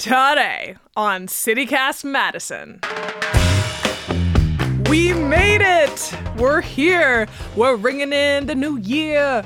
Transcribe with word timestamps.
Today 0.00 0.76
on 0.96 1.26
CityCast 1.26 2.04
Madison. 2.04 2.80
We 4.88 5.12
made 5.12 5.60
it! 5.60 6.14
We're 6.38 6.62
here. 6.62 7.28
We're 7.54 7.76
ringing 7.76 8.14
in 8.14 8.46
the 8.46 8.54
new 8.54 8.78
year. 8.78 9.44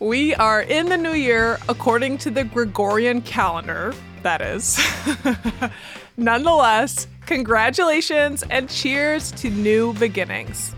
We 0.00 0.34
are 0.34 0.62
in 0.62 0.86
the 0.86 0.96
new 0.96 1.12
year 1.12 1.60
according 1.68 2.18
to 2.18 2.32
the 2.32 2.42
Gregorian 2.42 3.22
calendar, 3.22 3.94
that 4.24 4.42
is. 4.42 4.80
Nonetheless, 6.16 7.06
congratulations 7.26 8.42
and 8.50 8.68
cheers 8.68 9.30
to 9.30 9.48
new 9.48 9.92
beginnings. 9.94 10.74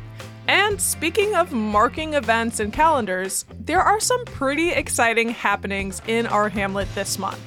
And 0.47 0.79
speaking 0.79 1.35
of 1.35 1.53
marking 1.53 2.13
events 2.13 2.61
and 2.61 2.71
calendars, 2.71 3.47
there 3.61 3.81
are 3.81 3.99
some 3.99 4.23
pretty 4.27 4.73
exciting 4.73 5.31
happenings 5.31 6.03
in 6.07 6.27
our 6.27 6.51
Hamlet 6.51 6.95
this 6.95 7.19
month. 7.19 7.41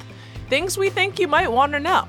Things 0.50 0.80
we 0.80 0.90
think 0.90 1.20
you 1.20 1.28
might 1.28 1.52
want 1.52 1.74
to 1.74 1.80
know. 1.80 2.08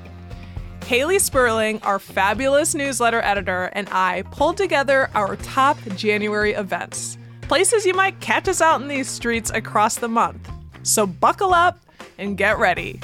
Hayley 0.85 1.19
Sperling, 1.19 1.79
our 1.83 1.99
fabulous 1.99 2.73
newsletter 2.73 3.21
editor, 3.21 3.65
and 3.73 3.87
I 3.91 4.23
pulled 4.31 4.57
together 4.57 5.11
our 5.13 5.35
top 5.37 5.77
January 5.95 6.53
events, 6.53 7.19
places 7.43 7.85
you 7.85 7.93
might 7.93 8.19
catch 8.19 8.47
us 8.47 8.59
out 8.59 8.81
in 8.81 8.87
these 8.87 9.07
streets 9.07 9.51
across 9.51 9.95
the 9.95 10.07
month. 10.07 10.49
So 10.81 11.05
buckle 11.05 11.53
up 11.53 11.79
and 12.17 12.35
get 12.35 12.57
ready. 12.57 12.99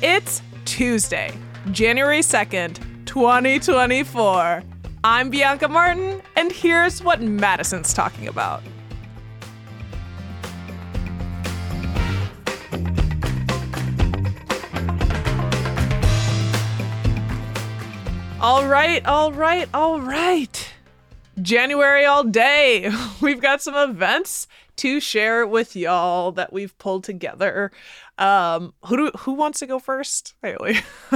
It's 0.00 0.40
Tuesday, 0.64 1.30
January 1.70 2.20
2nd, 2.20 3.04
2024. 3.04 4.62
I'm 5.04 5.28
Bianca 5.28 5.68
Martin, 5.68 6.22
and 6.36 6.50
here's 6.50 7.02
what 7.02 7.20
Madison's 7.20 7.92
talking 7.92 8.28
about. 8.28 8.62
All 18.44 18.66
right, 18.66 19.02
all 19.06 19.32
right, 19.32 19.66
all 19.72 20.02
right. 20.02 20.70
January 21.40 22.04
all 22.04 22.24
day. 22.24 22.92
We've 23.22 23.40
got 23.40 23.62
some 23.62 23.74
events 23.74 24.48
to 24.76 25.00
share 25.00 25.46
with 25.46 25.74
y'all 25.74 26.30
that 26.32 26.52
we've 26.52 26.76
pulled 26.76 27.04
together. 27.04 27.72
Um, 28.18 28.74
who 28.84 28.96
do, 28.98 29.10
who 29.20 29.32
wants 29.32 29.60
to 29.60 29.66
go 29.66 29.78
first? 29.78 30.34
Hayley. 30.42 30.76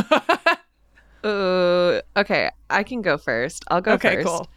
uh, 1.22 2.00
okay, 2.16 2.50
I 2.70 2.82
can 2.82 3.02
go 3.02 3.18
first. 3.18 3.62
I'll 3.68 3.82
go 3.82 3.92
okay, 3.92 4.22
first. 4.22 4.26
cool. 4.26 4.48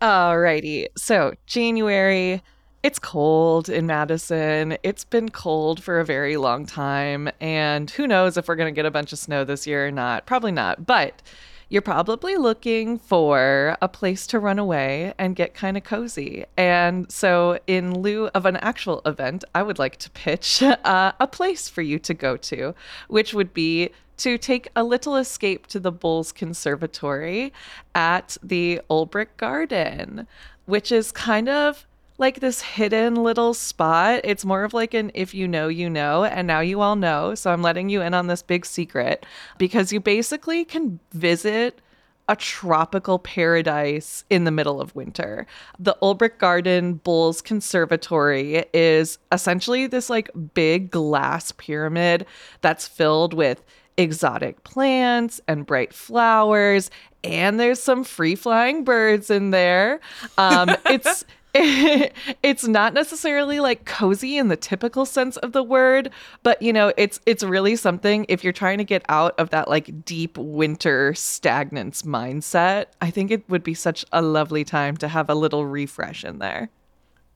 Alrighty. 0.00 0.86
So 0.96 1.34
January, 1.44 2.42
it's 2.82 2.98
cold 2.98 3.68
in 3.68 3.86
Madison. 3.86 4.78
It's 4.82 5.04
been 5.04 5.28
cold 5.28 5.82
for 5.82 6.00
a 6.00 6.06
very 6.06 6.38
long 6.38 6.64
time, 6.64 7.28
and 7.38 7.90
who 7.90 8.06
knows 8.06 8.38
if 8.38 8.48
we're 8.48 8.56
gonna 8.56 8.72
get 8.72 8.86
a 8.86 8.90
bunch 8.90 9.12
of 9.12 9.18
snow 9.18 9.44
this 9.44 9.66
year 9.66 9.86
or 9.86 9.90
not? 9.90 10.24
Probably 10.24 10.52
not. 10.52 10.86
But 10.86 11.20
you're 11.68 11.82
probably 11.82 12.36
looking 12.36 12.98
for 12.98 13.76
a 13.82 13.88
place 13.88 14.26
to 14.28 14.38
run 14.38 14.58
away 14.58 15.12
and 15.18 15.36
get 15.36 15.54
kind 15.54 15.76
of 15.76 15.84
cozy. 15.84 16.46
And 16.56 17.10
so, 17.12 17.58
in 17.66 18.00
lieu 18.00 18.28
of 18.28 18.46
an 18.46 18.56
actual 18.56 19.02
event, 19.04 19.44
I 19.54 19.62
would 19.62 19.78
like 19.78 19.96
to 19.98 20.10
pitch 20.10 20.62
uh, 20.62 21.12
a 21.20 21.26
place 21.26 21.68
for 21.68 21.82
you 21.82 21.98
to 22.00 22.14
go 22.14 22.36
to, 22.36 22.74
which 23.08 23.34
would 23.34 23.52
be 23.52 23.90
to 24.18 24.36
take 24.36 24.68
a 24.74 24.82
little 24.82 25.16
escape 25.16 25.66
to 25.68 25.78
the 25.78 25.92
Bolz 25.92 26.34
Conservatory 26.34 27.52
at 27.94 28.36
the 28.42 28.80
Olbrich 28.90 29.36
Garden, 29.36 30.26
which 30.66 30.90
is 30.90 31.12
kind 31.12 31.48
of 31.48 31.86
like 32.18 32.40
this 32.40 32.60
hidden 32.60 33.14
little 33.14 33.54
spot. 33.54 34.20
It's 34.24 34.44
more 34.44 34.64
of 34.64 34.74
like 34.74 34.92
an 34.92 35.10
if 35.14 35.32
you 35.34 35.48
know, 35.48 35.68
you 35.68 35.88
know, 35.88 36.24
and 36.24 36.46
now 36.46 36.60
you 36.60 36.80
all 36.80 36.96
know. 36.96 37.34
So 37.34 37.52
I'm 37.52 37.62
letting 37.62 37.88
you 37.88 38.02
in 38.02 38.12
on 38.12 38.26
this 38.26 38.42
big 38.42 38.66
secret 38.66 39.24
because 39.56 39.92
you 39.92 40.00
basically 40.00 40.64
can 40.64 40.98
visit 41.12 41.80
a 42.28 42.36
tropical 42.36 43.18
paradise 43.18 44.24
in 44.28 44.44
the 44.44 44.50
middle 44.50 44.80
of 44.80 44.94
winter. 44.94 45.46
The 45.78 45.96
Olbrich 46.02 46.36
Garden 46.36 47.00
Bolz 47.02 47.42
Conservatory 47.42 48.66
is 48.74 49.18
essentially 49.32 49.86
this 49.86 50.10
like 50.10 50.30
big 50.52 50.90
glass 50.90 51.52
pyramid 51.52 52.26
that's 52.60 52.86
filled 52.86 53.32
with 53.32 53.64
exotic 53.96 54.62
plants 54.62 55.40
and 55.48 55.66
bright 55.66 55.92
flowers 55.92 56.90
and 57.24 57.58
there's 57.58 57.82
some 57.82 58.04
free 58.04 58.34
flying 58.34 58.84
birds 58.84 59.30
in 59.30 59.50
there. 59.50 60.00
Um, 60.36 60.70
it's 60.86 61.24
it's 62.42 62.68
not 62.68 62.94
necessarily 62.94 63.58
like 63.58 63.84
cozy 63.84 64.36
in 64.36 64.48
the 64.48 64.56
typical 64.56 65.04
sense 65.04 65.36
of 65.38 65.52
the 65.52 65.62
word, 65.62 66.10
but 66.42 66.60
you 66.62 66.72
know, 66.72 66.92
it's 66.96 67.20
it's 67.26 67.42
really 67.42 67.74
something 67.74 68.26
if 68.28 68.44
you're 68.44 68.52
trying 68.52 68.78
to 68.78 68.84
get 68.84 69.04
out 69.08 69.34
of 69.38 69.50
that 69.50 69.68
like 69.68 70.04
deep 70.04 70.38
winter 70.38 71.12
stagnance 71.12 72.02
mindset. 72.04 72.86
I 73.00 73.10
think 73.10 73.30
it 73.30 73.48
would 73.48 73.64
be 73.64 73.74
such 73.74 74.04
a 74.12 74.22
lovely 74.22 74.64
time 74.64 74.96
to 74.98 75.08
have 75.08 75.28
a 75.28 75.34
little 75.34 75.66
refresh 75.66 76.24
in 76.24 76.38
there. 76.38 76.70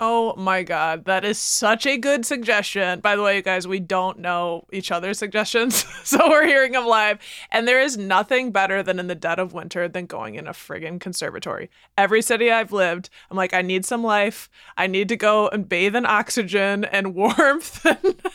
Oh 0.04 0.34
my 0.36 0.64
god, 0.64 1.04
that 1.04 1.24
is 1.24 1.38
such 1.38 1.86
a 1.86 1.96
good 1.96 2.26
suggestion. 2.26 2.98
By 2.98 3.14
the 3.14 3.22
way, 3.22 3.36
you 3.36 3.42
guys, 3.42 3.68
we 3.68 3.78
don't 3.78 4.18
know 4.18 4.66
each 4.72 4.90
other's 4.90 5.16
suggestions, 5.16 5.84
so 6.02 6.28
we're 6.28 6.44
hearing 6.44 6.72
them 6.72 6.86
live. 6.86 7.20
And 7.52 7.68
there 7.68 7.80
is 7.80 7.96
nothing 7.96 8.50
better 8.50 8.82
than 8.82 8.98
in 8.98 9.06
the 9.06 9.14
dead 9.14 9.38
of 9.38 9.52
winter 9.52 9.86
than 9.86 10.06
going 10.06 10.34
in 10.34 10.48
a 10.48 10.50
friggin' 10.50 10.98
conservatory. 11.00 11.70
Every 11.96 12.20
city 12.20 12.50
I've 12.50 12.72
lived, 12.72 13.10
I'm 13.30 13.36
like, 13.36 13.54
I 13.54 13.62
need 13.62 13.84
some 13.84 14.02
life. 14.02 14.50
I 14.76 14.88
need 14.88 15.08
to 15.08 15.16
go 15.16 15.46
and 15.50 15.68
bathe 15.68 15.94
in 15.94 16.04
oxygen 16.04 16.84
and 16.84 17.14
warmth. 17.14 17.86
it 17.86 18.28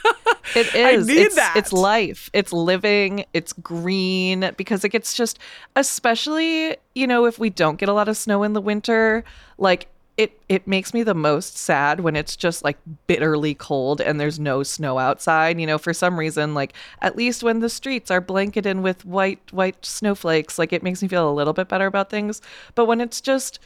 is. 0.55 0.73
I 0.73 0.95
need 0.95 1.17
it's, 1.17 1.35
that. 1.35 1.57
It's 1.57 1.73
life. 1.73 2.29
It's 2.31 2.53
living. 2.53 3.25
It's 3.33 3.51
green 3.51 4.51
because 4.55 4.85
it 4.85 4.89
gets 4.89 5.13
just, 5.13 5.37
especially, 5.75 6.77
you 6.95 7.07
know, 7.07 7.25
if 7.25 7.39
we 7.39 7.49
don't 7.49 7.77
get 7.77 7.89
a 7.89 7.93
lot 7.93 8.07
of 8.07 8.15
snow 8.15 8.43
in 8.43 8.53
the 8.53 8.61
winter, 8.61 9.25
like 9.57 9.89
it 10.17 10.41
it 10.49 10.67
makes 10.67 10.93
me 10.93 11.03
the 11.03 11.13
most 11.13 11.57
sad 11.57 11.99
when 11.99 12.15
it's 12.15 12.35
just 12.35 12.63
like 12.63 12.77
bitterly 13.05 13.53
cold 13.53 14.01
and 14.01 14.19
there's 14.19 14.39
no 14.39 14.63
snow 14.63 14.97
outside 14.97 15.59
you 15.59 15.67
know 15.67 15.77
for 15.77 15.93
some 15.93 16.17
reason 16.17 16.53
like 16.53 16.73
at 17.01 17.15
least 17.15 17.43
when 17.43 17.59
the 17.59 17.69
streets 17.69 18.09
are 18.09 18.19
blanketed 18.19 18.79
with 18.79 19.05
white 19.05 19.53
white 19.53 19.85
snowflakes 19.85 20.57
like 20.57 20.73
it 20.73 20.83
makes 20.83 21.01
me 21.01 21.07
feel 21.07 21.29
a 21.29 21.31
little 21.31 21.53
bit 21.53 21.69
better 21.69 21.85
about 21.85 22.09
things 22.09 22.41
but 22.75 22.85
when 22.85 22.99
it's 22.99 23.21
just 23.21 23.59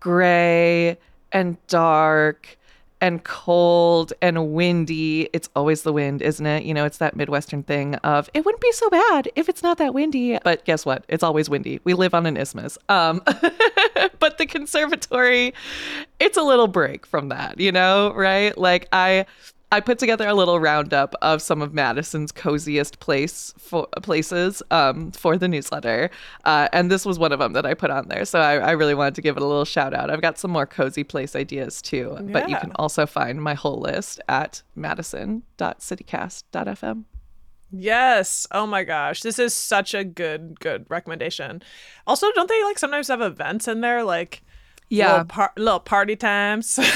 gray 0.00 0.96
and 1.32 1.56
dark 1.66 2.56
and 3.00 3.24
cold 3.24 4.12
and 4.20 4.52
windy. 4.52 5.28
It's 5.32 5.48
always 5.56 5.82
the 5.82 5.92
wind, 5.92 6.22
isn't 6.22 6.44
it? 6.44 6.64
You 6.64 6.74
know, 6.74 6.84
it's 6.84 6.98
that 6.98 7.16
Midwestern 7.16 7.62
thing 7.62 7.94
of 7.96 8.28
it 8.34 8.44
wouldn't 8.44 8.60
be 8.60 8.72
so 8.72 8.90
bad 8.90 9.28
if 9.36 9.48
it's 9.48 9.62
not 9.62 9.78
that 9.78 9.94
windy. 9.94 10.38
But 10.44 10.64
guess 10.64 10.84
what? 10.84 11.04
It's 11.08 11.22
always 11.22 11.48
windy. 11.48 11.80
We 11.84 11.94
live 11.94 12.14
on 12.14 12.26
an 12.26 12.36
isthmus. 12.36 12.76
Um, 12.88 13.22
but 14.20 14.38
the 14.38 14.46
conservatory, 14.46 15.52
it's 16.20 16.36
a 16.36 16.42
little 16.42 16.68
break 16.68 17.06
from 17.06 17.30
that, 17.30 17.58
you 17.58 17.72
know, 17.72 18.12
right? 18.14 18.56
Like 18.56 18.86
I 18.92 19.26
I 19.72 19.78
put 19.78 20.00
together 20.00 20.26
a 20.26 20.34
little 20.34 20.58
roundup 20.58 21.14
of 21.22 21.40
some 21.40 21.62
of 21.62 21.72
Madison's 21.72 22.32
coziest 22.32 22.98
place 22.98 23.54
for 23.56 23.86
places 24.02 24.64
um, 24.72 25.12
for 25.12 25.38
the 25.38 25.46
newsletter, 25.46 26.10
uh, 26.44 26.66
and 26.72 26.90
this 26.90 27.06
was 27.06 27.20
one 27.20 27.30
of 27.30 27.38
them 27.38 27.52
that 27.52 27.64
I 27.64 27.74
put 27.74 27.90
on 27.90 28.08
there. 28.08 28.24
So 28.24 28.40
I, 28.40 28.56
I, 28.56 28.72
really 28.72 28.94
wanted 28.94 29.14
to 29.14 29.22
give 29.22 29.36
it 29.36 29.42
a 29.42 29.46
little 29.46 29.64
shout 29.64 29.94
out. 29.94 30.10
I've 30.10 30.22
got 30.22 30.38
some 30.38 30.50
more 30.50 30.66
cozy 30.66 31.04
place 31.04 31.36
ideas 31.36 31.80
too, 31.80 32.16
yeah. 32.16 32.32
but 32.32 32.50
you 32.50 32.56
can 32.56 32.72
also 32.76 33.06
find 33.06 33.40
my 33.40 33.54
whole 33.54 33.78
list 33.78 34.20
at 34.28 34.64
madison.citycast.fm. 34.74 37.04
Yes. 37.72 38.46
Oh 38.50 38.66
my 38.66 38.82
gosh. 38.84 39.22
This 39.22 39.38
is 39.38 39.54
such 39.54 39.94
a 39.94 40.02
good, 40.04 40.58
good 40.60 40.86
recommendation. 40.88 41.62
Also, 42.06 42.30
don't 42.32 42.48
they 42.48 42.64
like 42.64 42.78
sometimes 42.78 43.08
have 43.08 43.20
events 43.20 43.68
in 43.68 43.80
there? 43.80 44.02
Like, 44.02 44.42
yeah. 44.90 45.10
little, 45.12 45.24
par- 45.26 45.52
little 45.56 45.80
party 45.80 46.16
times. 46.16 46.78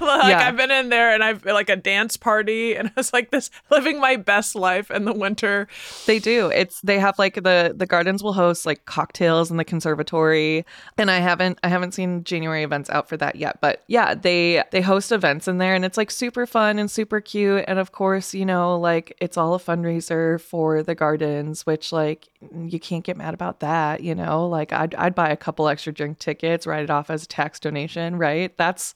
Like 0.00 0.30
yeah. 0.30 0.48
i've 0.48 0.56
been 0.56 0.70
in 0.70 0.88
there 0.88 1.14
and 1.14 1.22
i've 1.22 1.44
like 1.44 1.68
a 1.68 1.76
dance 1.76 2.16
party 2.16 2.74
and 2.74 2.90
it's 2.96 3.12
like 3.12 3.30
this 3.30 3.50
living 3.70 4.00
my 4.00 4.16
best 4.16 4.54
life 4.54 4.90
in 4.90 5.04
the 5.04 5.12
winter. 5.12 5.68
They 6.06 6.18
do. 6.18 6.48
It's 6.48 6.80
they 6.80 6.98
have 6.98 7.18
like 7.18 7.34
the 7.34 7.72
the 7.76 7.86
gardens 7.86 8.22
will 8.22 8.32
host 8.32 8.66
like 8.66 8.84
cocktails 8.84 9.50
in 9.50 9.56
the 9.58 9.64
conservatory 9.64 10.64
and 10.98 11.10
i 11.10 11.18
haven't 11.18 11.58
i 11.62 11.68
haven't 11.68 11.92
seen 11.92 12.24
january 12.24 12.62
events 12.62 12.90
out 12.90 13.08
for 13.08 13.16
that 13.16 13.36
yet 13.36 13.58
but 13.60 13.82
yeah 13.86 14.14
they 14.14 14.62
they 14.70 14.80
host 14.80 15.12
events 15.12 15.48
in 15.48 15.58
there 15.58 15.74
and 15.74 15.84
it's 15.84 15.96
like 15.96 16.10
super 16.10 16.46
fun 16.46 16.78
and 16.78 16.90
super 16.90 17.20
cute 17.20 17.64
and 17.68 17.78
of 17.78 17.92
course 17.92 18.34
you 18.34 18.44
know 18.44 18.78
like 18.78 19.16
it's 19.20 19.36
all 19.36 19.54
a 19.54 19.58
fundraiser 19.58 20.40
for 20.40 20.82
the 20.82 20.94
gardens 20.94 21.64
which 21.66 21.92
like 21.92 22.28
you 22.66 22.80
can't 22.80 23.04
get 23.04 23.16
mad 23.16 23.34
about 23.34 23.60
that 23.60 24.02
you 24.02 24.14
know? 24.14 24.46
Like 24.46 24.72
i'd, 24.72 24.94
I'd 24.94 25.14
buy 25.14 25.30
a 25.30 25.36
couple 25.36 25.68
extra 25.68 25.92
drink 25.92 26.18
tickets 26.18 26.66
write 26.66 26.84
it 26.84 26.90
off 26.90 27.10
as 27.10 27.21
as 27.22 27.24
a 27.24 27.28
tax 27.28 27.60
donation, 27.60 28.16
right? 28.16 28.56
That's 28.56 28.94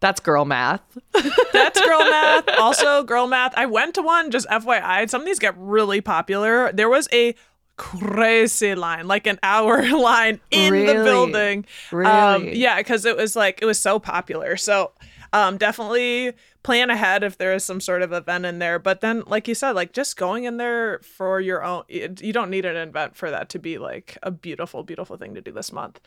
that's 0.00 0.20
girl 0.20 0.44
math. 0.44 0.82
that's 1.52 1.80
girl 1.80 2.00
math. 2.00 2.48
Also, 2.58 3.02
girl 3.02 3.26
math. 3.26 3.52
I 3.56 3.66
went 3.66 3.94
to 3.96 4.02
one 4.02 4.30
just 4.30 4.46
FYI. 4.48 5.08
Some 5.10 5.22
of 5.22 5.26
these 5.26 5.38
get 5.38 5.54
really 5.58 6.00
popular. 6.00 6.72
There 6.72 6.88
was 6.88 7.08
a 7.12 7.34
crazy 7.76 8.74
line, 8.74 9.08
like 9.08 9.26
an 9.26 9.38
hour 9.42 9.82
line 9.98 10.40
in 10.50 10.72
really? 10.72 10.86
the 10.96 11.04
building. 11.04 11.66
Really? 11.90 12.10
Um, 12.10 12.48
yeah, 12.52 12.78
because 12.78 13.04
it 13.04 13.16
was 13.16 13.34
like 13.36 13.60
it 13.62 13.66
was 13.66 13.78
so 13.78 13.98
popular. 13.98 14.56
So 14.56 14.92
Um, 15.32 15.56
definitely 15.58 16.32
plan 16.62 16.90
ahead 16.90 17.24
if 17.24 17.38
there 17.38 17.52
is 17.52 17.64
some 17.64 17.80
sort 17.80 18.02
of 18.02 18.12
event 18.12 18.46
in 18.46 18.60
there. 18.60 18.78
But 18.78 19.00
then, 19.00 19.24
like 19.26 19.48
you 19.48 19.54
said, 19.56 19.72
like 19.72 19.92
just 19.92 20.16
going 20.16 20.44
in 20.44 20.58
there 20.58 21.00
for 21.00 21.40
your 21.40 21.64
own, 21.64 21.82
you 21.88 22.32
don't 22.32 22.50
need 22.50 22.64
an 22.64 22.76
event 22.76 23.16
for 23.16 23.30
that 23.32 23.48
to 23.48 23.58
be 23.58 23.76
like 23.76 24.16
a 24.22 24.30
beautiful, 24.30 24.84
beautiful 24.84 25.16
thing 25.16 25.34
to 25.34 25.40
do 25.40 25.50
this 25.50 25.72
month. 25.72 25.98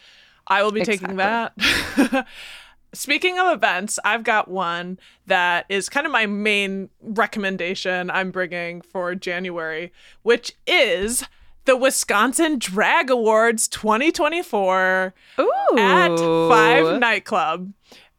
I 0.48 0.64
will 0.64 0.72
be 0.72 0.82
exactly. 0.82 1.08
taking 1.08 1.18
that. 1.18 2.28
Speaking 2.94 3.38
of 3.38 3.54
events, 3.54 4.00
I've 4.06 4.24
got 4.24 4.48
one 4.48 4.98
that 5.28 5.66
is 5.70 5.90
kind 5.90 6.06
of 6.06 6.12
my 6.12 6.26
main 6.26 6.90
recommendation 7.02 8.10
I'm 8.10 8.32
bringing 8.32 8.82
for 8.82 9.14
January, 9.14 9.92
which 10.24 10.54
is 10.66 11.26
the 11.66 11.76
Wisconsin 11.76 12.58
Drag 12.58 13.10
Awards 13.10 13.68
2024 13.68 15.14
Ooh. 15.40 15.52
at 15.78 16.18
Five 16.18 17.00
Nightclub. 17.00 17.74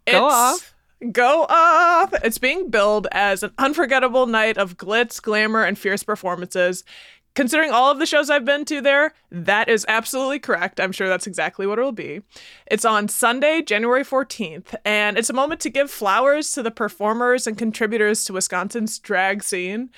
It's, 0.07 0.15
Go 0.15 0.29
off. 0.29 0.75
Go 1.13 1.47
off. 1.49 2.13
It's 2.23 2.39
being 2.39 2.71
billed 2.71 3.09
as 3.11 3.43
an 3.43 3.53
unforgettable 3.57 4.27
night 4.27 4.59
of 4.59 4.77
glitz, 4.77 5.21
glamour, 5.21 5.65
and 5.65 5.79
fierce 5.79 6.03
performances. 6.03 6.85
Considering 7.38 7.70
all 7.70 7.88
of 7.88 8.00
the 8.00 8.05
shows 8.05 8.31
I've 8.31 8.44
been 8.44 8.64
to 8.64 8.81
there, 8.81 9.14
that 9.31 9.69
is 9.69 9.87
absolutely 9.87 10.40
correct. 10.40 10.81
I'm 10.81 10.90
sure 10.90 11.08
that's 11.08 11.29
exactly 11.29 11.69
what 11.69 11.79
it'll 11.79 11.93
be. 11.93 12.23
It's 12.69 12.85
on 12.85 13.06
Sunday, 13.06 13.62
January 13.62 14.02
14th, 14.02 14.75
and 14.85 15.17
it's 15.17 15.31
a 15.31 15.32
moment 15.32 15.61
to 15.61 15.70
give 15.70 15.88
flowers 15.88 16.50
to 16.55 16.64
the 16.64 16.73
performers 16.73 17.46
and 17.46 17.56
contributors 17.56 18.25
to 18.25 18.32
Wisconsin's 18.32 18.99
drag 18.99 19.44
scene 19.44 19.90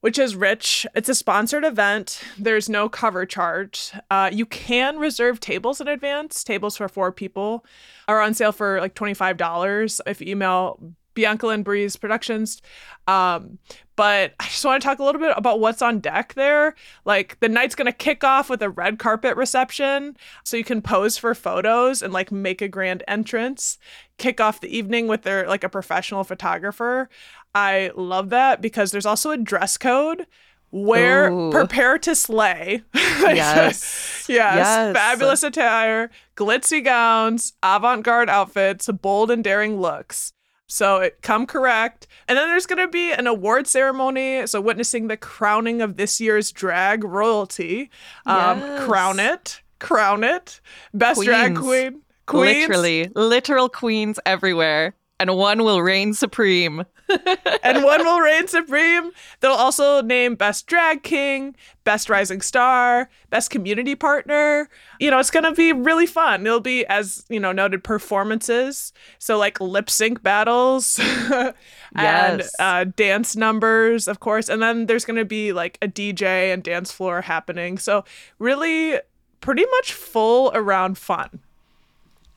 which 0.00 0.18
is 0.18 0.36
rich. 0.36 0.86
It's 0.94 1.08
a 1.08 1.14
sponsored 1.14 1.64
event. 1.64 2.22
There's 2.38 2.68
no 2.68 2.88
cover 2.88 3.26
charge. 3.26 3.92
Uh, 4.10 4.30
you 4.32 4.46
can 4.46 4.98
reserve 4.98 5.40
tables 5.40 5.80
in 5.80 5.88
advance. 5.88 6.44
Tables 6.44 6.76
for 6.76 6.88
four 6.88 7.10
people 7.10 7.64
are 8.06 8.20
on 8.20 8.32
sale 8.32 8.52
for 8.52 8.78
like 8.80 8.94
$25 8.94 10.00
if 10.06 10.20
you 10.20 10.28
email 10.28 10.78
Bianca 11.16 11.48
Lynn 11.48 11.64
Breeze 11.64 11.96
Productions. 11.96 12.62
Um, 13.08 13.58
but 13.96 14.34
I 14.38 14.44
just 14.44 14.64
want 14.64 14.80
to 14.80 14.86
talk 14.86 14.98
a 14.98 15.04
little 15.04 15.20
bit 15.20 15.34
about 15.36 15.58
what's 15.58 15.82
on 15.82 16.00
deck 16.00 16.34
there. 16.34 16.74
Like 17.04 17.40
the 17.40 17.48
night's 17.48 17.74
gonna 17.74 17.92
kick 17.92 18.22
off 18.22 18.48
with 18.48 18.62
a 18.62 18.70
red 18.70 18.98
carpet 18.98 19.36
reception, 19.36 20.16
so 20.44 20.56
you 20.56 20.64
can 20.64 20.82
pose 20.82 21.18
for 21.18 21.34
photos 21.34 22.02
and 22.02 22.12
like 22.12 22.30
make 22.30 22.62
a 22.62 22.68
grand 22.68 23.02
entrance. 23.08 23.78
Kick 24.18 24.40
off 24.40 24.60
the 24.60 24.74
evening 24.76 25.08
with 25.08 25.22
their 25.22 25.48
like 25.48 25.64
a 25.64 25.68
professional 25.68 26.24
photographer. 26.24 27.08
I 27.54 27.90
love 27.96 28.28
that 28.30 28.60
because 28.60 28.90
there's 28.90 29.06
also 29.06 29.30
a 29.30 29.38
dress 29.38 29.78
code 29.78 30.26
wear 30.70 31.30
Ooh. 31.30 31.50
prepare 31.50 31.96
to 31.96 32.14
slay 32.14 32.82
yes. 32.94 33.34
yes 33.34 34.26
yes 34.28 34.96
fabulous 34.96 35.42
attire 35.42 36.10
glitzy 36.36 36.84
gowns 36.84 37.52
avant-garde 37.62 38.28
outfits 38.28 38.88
bold 39.00 39.30
and 39.30 39.44
daring 39.44 39.80
looks 39.80 40.32
so 40.66 40.98
it 40.98 41.22
come 41.22 41.46
correct. 41.46 42.06
And 42.28 42.36
then 42.36 42.48
there's 42.48 42.66
going 42.66 42.84
to 42.84 42.88
be 42.88 43.12
an 43.12 43.26
award 43.26 43.66
ceremony. 43.66 44.46
So 44.46 44.60
witnessing 44.60 45.08
the 45.08 45.16
crowning 45.16 45.80
of 45.80 45.96
this 45.96 46.20
year's 46.20 46.50
drag 46.50 47.04
royalty. 47.04 47.90
Um, 48.26 48.60
yes. 48.60 48.84
Crown 48.84 49.20
it. 49.20 49.60
Crown 49.78 50.24
it. 50.24 50.60
Best 50.92 51.18
queens. 51.18 51.26
drag 51.26 51.56
queen. 51.56 52.02
Queens. 52.26 52.68
Literally, 52.68 53.10
literal 53.14 53.68
queens 53.68 54.18
everywhere. 54.26 54.94
And 55.18 55.34
one 55.36 55.64
will 55.64 55.80
reign 55.80 56.12
supreme. 56.12 56.84
and 57.62 57.84
one 57.84 58.04
will 58.04 58.20
reign 58.20 58.48
supreme. 58.48 59.12
They'll 59.40 59.52
also 59.52 60.02
name 60.02 60.34
Best 60.34 60.66
Drag 60.66 61.02
King, 61.02 61.54
Best 61.84 62.10
Rising 62.10 62.42
Star, 62.42 63.08
Best 63.30 63.50
Community 63.50 63.94
Partner. 63.94 64.68
You 65.00 65.10
know, 65.10 65.18
it's 65.18 65.30
going 65.30 65.44
to 65.44 65.52
be 65.52 65.72
really 65.72 66.06
fun. 66.06 66.46
It'll 66.46 66.60
be, 66.60 66.84
as, 66.86 67.24
you 67.28 67.40
know, 67.40 67.52
noted 67.52 67.82
performances. 67.82 68.92
So, 69.18 69.38
like 69.38 69.60
lip 69.60 69.88
sync 69.88 70.22
battles 70.22 70.98
and 71.32 71.54
yes. 71.96 72.54
uh, 72.58 72.84
dance 72.84 73.36
numbers, 73.36 74.08
of 74.08 74.20
course. 74.20 74.48
And 74.48 74.60
then 74.60 74.86
there's 74.86 75.04
going 75.04 75.18
to 75.18 75.24
be 75.24 75.52
like 75.52 75.78
a 75.80 75.88
DJ 75.88 76.52
and 76.52 76.62
dance 76.62 76.92
floor 76.92 77.22
happening. 77.22 77.78
So, 77.78 78.04
really, 78.38 78.98
pretty 79.40 79.64
much 79.64 79.92
full 79.92 80.50
around 80.54 80.98
fun. 80.98 81.40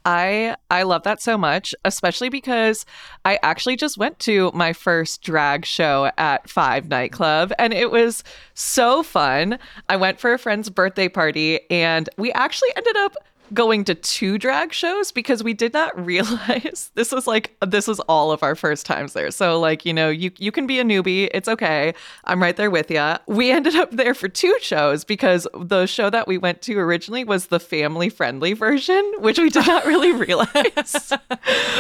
I 0.10 0.56
I 0.72 0.82
love 0.84 1.04
that 1.04 1.22
so 1.22 1.38
much, 1.38 1.76
especially 1.86 2.30
because 2.30 2.84
I 3.26 3.38
actually 3.44 3.76
just 3.76 3.96
went 3.96 4.18
to 4.20 4.50
my 4.56 4.74
first 4.74 5.22
drag 5.22 5.66
show 5.68 6.10
at 6.18 6.50
Five 6.50 6.88
Nightclub 6.88 7.54
and 7.60 7.74
it 7.74 7.92
was 7.92 8.24
so 8.56 9.04
fun. 9.04 9.60
I 9.88 9.98
went 9.98 10.20
for 10.20 10.34
a 10.34 10.40
friend's 10.40 10.72
birthday 10.72 11.10
party 11.10 11.60
and 11.70 12.10
we 12.18 12.32
actually 12.32 12.70
ended 12.76 12.98
up 12.98 13.14
going 13.54 13.84
to 13.86 13.96
two 13.96 14.38
drag 14.38 14.74
shows 14.74 15.12
because 15.12 15.44
we 15.44 15.54
did 15.54 15.74
not 15.74 15.98
realize 16.06 16.92
this 16.96 17.12
was 17.12 17.28
like 17.28 17.56
this 17.66 17.88
was 17.88 18.00
all 18.02 18.32
of 18.32 18.44
our 18.44 18.56
first 18.56 18.86
times 18.86 19.14
there. 19.14 19.32
So 19.32 19.60
like, 19.60 19.86
you 19.86 19.94
know, 19.94 20.10
you 20.10 20.32
you 20.38 20.52
can 20.52 20.68
be 20.68 20.80
a 20.80 20.84
newbie, 20.84 21.30
it's 21.34 21.48
okay. 21.48 21.94
I'm 22.26 22.42
right 22.42 22.56
there 22.56 22.72
with 22.72 22.90
you. 22.92 23.16
We 23.28 23.52
ended 23.60 23.76
up 23.76 23.92
there 23.92 24.14
for 24.14 24.28
two 24.28 24.56
shows 24.62 25.04
because 25.04 25.48
the 25.60 25.86
show 25.86 26.10
that 26.10 26.28
we 26.28 26.38
went 26.38 26.62
to 26.64 26.78
originally 26.80 27.24
was 27.24 27.48
the 27.48 27.60
family 27.60 28.10
friendly 28.10 28.54
version, 28.54 29.14
which 29.20 29.40
we 29.40 29.50
did 29.50 29.68
not 29.68 29.86
really 29.86 30.12
realize. 30.26 31.14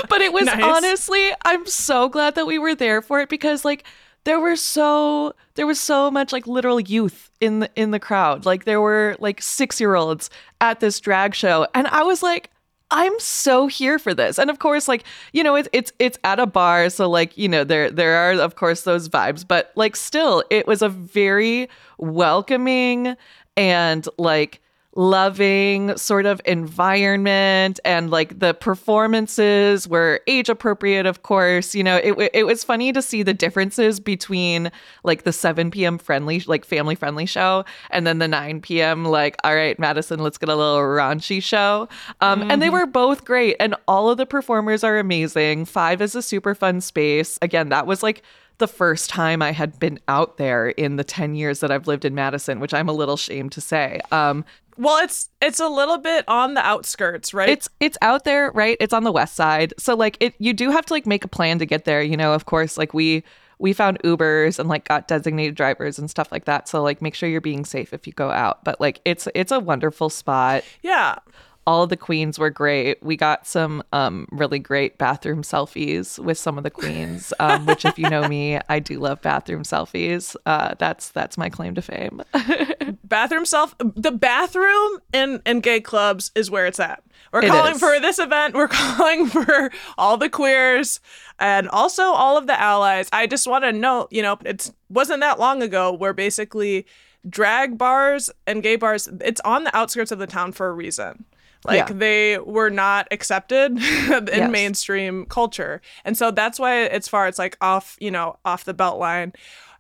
but 0.10 0.22
it 0.22 0.34
was 0.34 0.46
nice. 0.46 0.64
honestly, 0.64 1.32
I'm 1.46 1.66
so 1.66 2.10
glad 2.10 2.36
that 2.36 2.46
we 2.48 2.60
were 2.60 2.76
there 2.76 3.02
for 3.02 3.20
it 3.22 3.30
because 3.30 3.66
like 3.66 3.86
there 4.30 4.40
were 4.40 4.56
so 4.56 5.34
there 5.56 5.66
was 5.66 5.80
so 5.80 6.12
much 6.12 6.32
like 6.32 6.46
literal 6.46 6.80
youth 6.80 7.32
in 7.42 7.62
the 7.62 7.70
in 7.76 7.90
the 7.90 8.00
crowd. 8.00 8.46
Like 8.46 8.64
there 8.66 8.80
were 8.80 9.16
like 9.18 9.42
6-year-olds 9.42 10.30
at 10.62 10.80
this 10.82 11.00
drag 11.00 11.34
show 11.34 11.66
and 11.74 11.88
I 11.88 12.04
was 12.04 12.22
like 12.22 12.52
I'm 12.92 13.20
so 13.20 13.66
here 13.66 13.98
for 13.98 14.14
this. 14.14 14.40
And 14.40 14.50
of 14.50 14.58
course, 14.58 14.88
like, 14.88 15.04
you 15.32 15.44
know, 15.44 15.56
it's 15.56 15.68
it's 15.74 15.92
it's 15.98 16.20
at 16.24 16.40
a 16.40 16.46
bar, 16.46 16.90
so 16.92 17.10
like, 17.10 17.38
you 17.40 17.48
know, 17.50 17.64
there 17.64 17.90
there 17.90 18.18
are 18.18 18.34
of 18.34 18.56
course 18.56 18.82
those 18.84 19.10
vibes, 19.10 19.48
but 19.48 19.72
like 19.76 19.96
still 19.96 20.44
it 20.52 20.68
was 20.68 20.84
a 20.84 20.90
very 20.90 21.68
welcoming 21.98 23.16
and 23.58 24.08
like 24.20 24.62
loving 25.00 25.96
sort 25.96 26.26
of 26.26 26.42
environment 26.44 27.80
and 27.86 28.12
like 28.12 28.38
the 28.38 28.54
performances 28.54 29.88
were 29.88 30.20
age 30.28 30.50
appropriate 30.50 31.06
of 31.06 31.24
course 31.24 31.74
you 31.74 31.82
know 31.82 31.96
it, 32.04 32.32
it 32.34 32.44
was 32.44 32.66
funny 32.66 32.92
to 32.92 33.02
see 33.02 33.24
the 33.24 33.34
differences 33.34 34.02
between 34.02 34.70
like 35.06 35.24
the 35.24 35.32
7 35.32 35.72
p.m 35.72 35.98
friendly 35.98 36.42
like 36.48 36.66
family 36.66 36.96
friendly 36.96 37.26
show 37.26 37.64
and 37.92 38.06
then 38.06 38.20
the 38.20 38.28
9 38.28 38.60
p.m 38.60 39.06
like 39.06 39.38
all 39.46 39.56
right 39.56 39.80
madison 39.80 40.20
let's 40.20 40.38
get 40.38 40.50
a 40.50 40.56
little 40.58 40.80
raunchy 40.80 41.42
show 41.42 41.88
um, 42.20 42.42
mm-hmm. 42.42 42.52
and 42.52 42.62
they 42.62 42.66
mm-hmm. 42.66 42.74
were 42.74 42.86
both 42.86 43.24
great 43.24 43.56
and 43.58 43.76
all 43.88 44.10
of 44.10 44.18
the 44.18 44.26
performers 44.26 44.84
are 44.84 45.00
amazing 45.00 45.64
five 45.64 46.02
is 46.02 46.14
a 46.14 46.22
super 46.22 46.54
fun 46.54 46.82
space 46.82 47.40
again 47.42 47.70
that 47.70 47.88
was 47.88 48.04
like 48.04 48.22
the 48.60 48.68
first 48.68 49.10
time 49.10 49.42
I 49.42 49.52
had 49.52 49.80
been 49.80 50.00
out 50.08 50.38
there 50.38 50.70
in 50.70 50.98
the 50.98 51.04
10 51.04 51.36
years 51.36 51.60
that 51.62 51.72
I've 51.72 51.88
lived 51.88 52.06
in 52.06 52.14
Madison, 52.14 52.60
which 52.60 52.74
I'm 52.74 52.88
a 52.88 52.94
little 52.94 53.16
ashamed 53.16 53.54
to 53.54 53.62
say. 53.62 54.00
Um, 54.12 54.46
well, 54.78 55.04
it's 55.04 55.30
it's 55.42 55.60
a 55.60 55.68
little 55.68 55.98
bit 55.98 56.24
on 56.30 56.54
the 56.54 56.66
outskirts, 56.66 57.34
right? 57.34 57.50
It's 57.50 57.68
it's 57.82 57.98
out 58.02 58.24
there, 58.24 58.50
right? 58.52 58.78
It's 58.80 58.94
on 58.94 59.04
the 59.04 59.12
west 59.12 59.36
side. 59.36 59.74
So 59.78 59.94
like 59.94 60.16
it 60.22 60.36
you 60.40 60.54
do 60.54 60.72
have 60.72 60.86
to 60.86 60.94
like 60.94 61.06
make 61.06 61.26
a 61.26 61.28
plan 61.28 61.60
to 61.60 61.66
get 61.66 61.84
there, 61.84 62.02
you 62.02 62.16
know, 62.16 62.34
of 62.34 62.46
course, 62.46 62.78
like 62.78 62.94
we 62.94 63.24
we 63.58 63.74
found 63.74 64.00
Ubers 64.04 64.58
and 64.58 64.70
like 64.70 64.88
got 64.88 65.10
designated 65.10 65.56
drivers 65.56 66.00
and 66.00 66.10
stuff 66.10 66.32
like 66.32 66.46
that. 66.46 66.70
So 66.70 66.82
like 66.82 67.02
make 67.02 67.14
sure 67.14 67.28
you're 67.28 67.42
being 67.42 67.66
safe 67.66 67.92
if 67.92 68.08
you 68.08 68.14
go 68.14 68.32
out. 68.32 68.64
But 68.64 68.80
like 68.80 69.02
it's 69.04 69.28
it's 69.36 69.52
a 69.52 69.60
wonderful 69.60 70.10
spot. 70.10 70.64
Yeah 70.82 71.20
all 71.68 71.86
the 71.86 71.98
queens 71.98 72.40
were 72.40 72.50
great. 72.50 73.02
We 73.04 73.16
got 73.16 73.46
some 73.46 73.84
um, 73.94 74.28
really 74.32 74.60
great 74.60 74.98
bathroom 74.98 75.44
selfies 75.44 76.18
with 76.18 76.38
some 76.38 76.58
of 76.58 76.64
the 76.64 76.72
queens, 76.72 77.32
um, 77.40 77.66
which, 77.66 77.86
if 77.86 78.00
you 78.00 78.10
know 78.10 78.28
me, 78.28 78.60
I 78.70 78.80
do 78.80 79.00
love 79.00 79.22
bathroom 79.22 79.64
selfies. 79.64 80.36
Uh, 80.46 80.76
that's 80.80 81.10
that's 81.10 81.38
my 81.38 81.50
claim 81.50 81.76
to 81.76 81.82
fame. 81.82 82.22
bathroom 83.04 83.46
self, 83.46 83.76
the 83.80 84.12
bathroom 84.12 85.00
in 85.14 85.42
in 85.46 85.60
gay 85.60 85.80
clubs 85.80 86.32
is 86.36 86.50
where 86.50 86.66
it's 86.66 86.80
at. 86.80 87.04
We're 87.32 87.44
it 87.44 87.50
calling 87.50 87.76
is. 87.76 87.80
for 87.80 88.00
this 88.00 88.20
event. 88.20 88.56
We're 88.56 88.68
calling 88.72 89.28
for 89.28 89.72
all 89.98 90.18
the 90.18 90.30
queers 90.30 91.00
and 91.38 91.70
also 91.70 92.04
all 92.04 92.38
of 92.38 92.48
the 92.48 92.60
allies. 92.60 93.10
I 93.12 93.28
just 93.28 93.48
want 93.48 93.64
to 93.64 93.72
note, 93.72 94.08
you 94.12 94.22
know, 94.22 94.38
it 94.46 94.72
wasn't 94.90 95.22
that 95.22 95.40
long 95.40 95.62
ago 95.62 95.94
where 95.94 96.14
basically 96.14 96.86
drag 97.28 97.78
bars 97.78 98.30
and 98.48 98.64
gay 98.64 98.78
bars 98.78 99.10
it's 99.22 99.42
on 99.42 99.66
the 99.66 99.76
outskirts 99.76 100.10
of 100.12 100.20
the 100.20 100.28
town 100.28 100.54
for 100.54 100.70
a 100.70 100.74
reason 100.74 101.26
like 101.66 101.90
yeah. 101.90 101.94
they 101.94 102.38
were 102.40 102.70
not 102.70 103.08
accepted 103.12 103.72
in 103.78 103.80
yes. 103.80 104.52
mainstream 104.52 105.26
culture. 105.26 105.82
And 106.06 106.18
so 106.18 106.32
that's 106.32 106.60
why 106.60 106.84
it's 106.84 107.08
far 107.08 107.28
it's 107.28 107.40
like 107.40 107.58
off, 107.62 107.98
you 108.00 108.12
know, 108.12 108.38
off 108.46 108.64
the 108.66 108.74
belt 108.74 109.00
line. 109.00 109.34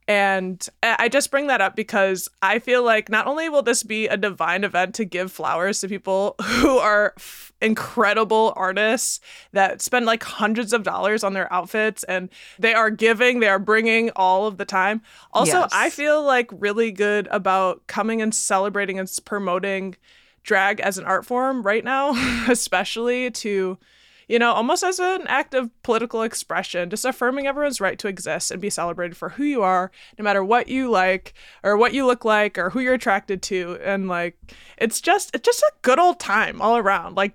And 0.10 0.68
I 0.82 1.08
just 1.08 1.30
bring 1.30 1.46
that 1.48 1.62
up 1.62 1.76
because 1.76 2.28
I 2.42 2.58
feel 2.58 2.84
like 2.84 3.10
not 3.10 3.28
only 3.28 3.48
will 3.48 3.62
this 3.62 3.84
be 3.84 4.08
a 4.08 4.18
divine 4.18 4.64
event 4.64 4.96
to 4.96 5.06
give 5.06 5.32
flowers 5.32 5.82
to 5.82 5.88
people 5.88 6.34
who 6.42 6.80
are 6.80 7.14
f- 7.16 7.54
incredible 7.62 8.52
artists 8.56 9.20
that 9.52 9.84
spend 9.84 10.08
like 10.08 10.24
hundreds 10.24 10.74
of 10.74 10.82
dollars 10.82 11.24
on 11.24 11.34
their 11.34 11.52
outfits 11.54 12.04
and 12.06 12.30
they 12.58 12.74
are 12.74 12.90
giving, 12.90 13.40
they 13.40 13.50
are 13.50 13.60
bringing 13.60 14.10
all 14.16 14.48
of 14.48 14.58
the 14.58 14.66
time. 14.66 15.04
Also, 15.32 15.60
yes. 15.60 15.70
I 15.72 15.92
feel 15.92 16.24
like 16.24 16.50
really 16.54 16.92
good 16.92 17.28
about 17.30 17.86
coming 17.86 18.20
and 18.20 18.34
celebrating 18.34 18.98
and 18.98 19.08
promoting 19.26 19.96
drag 20.44 20.80
as 20.80 20.98
an 20.98 21.06
art 21.06 21.26
form 21.26 21.64
right 21.64 21.84
now, 21.84 22.14
especially 22.50 23.32
to 23.32 23.78
you 24.30 24.38
know, 24.38 24.54
almost 24.54 24.84
as 24.84 25.00
an 25.00 25.26
act 25.26 25.56
of 25.56 25.72
political 25.82 26.22
expression, 26.22 26.92
just 26.92 27.04
affirming 27.04 27.48
everyone's 27.48 27.82
right 27.82 27.98
to 27.98 28.08
exist 28.08 28.52
and 28.52 28.62
be 28.62 28.70
celebrated 28.70 29.18
for 29.18 29.30
who 29.30 29.44
you 29.44 29.64
are, 29.64 29.92
no 30.20 30.24
matter 30.24 30.44
what 30.44 30.68
you 30.68 30.88
like 30.88 31.34
or 31.64 31.76
what 31.76 31.96
you 31.96 32.06
look 32.06 32.24
like 32.24 32.56
or 32.56 32.70
who 32.70 32.80
you're 32.80 32.94
attracted 32.94 33.42
to. 33.42 33.80
And 33.84 34.08
like, 34.08 34.38
it's 34.78 35.02
just, 35.02 35.34
it's 35.34 35.46
just 35.46 35.64
a 35.64 35.74
good 35.82 35.98
old 35.98 36.20
time 36.20 36.62
all 36.62 36.78
around. 36.78 37.18
Like, 37.18 37.34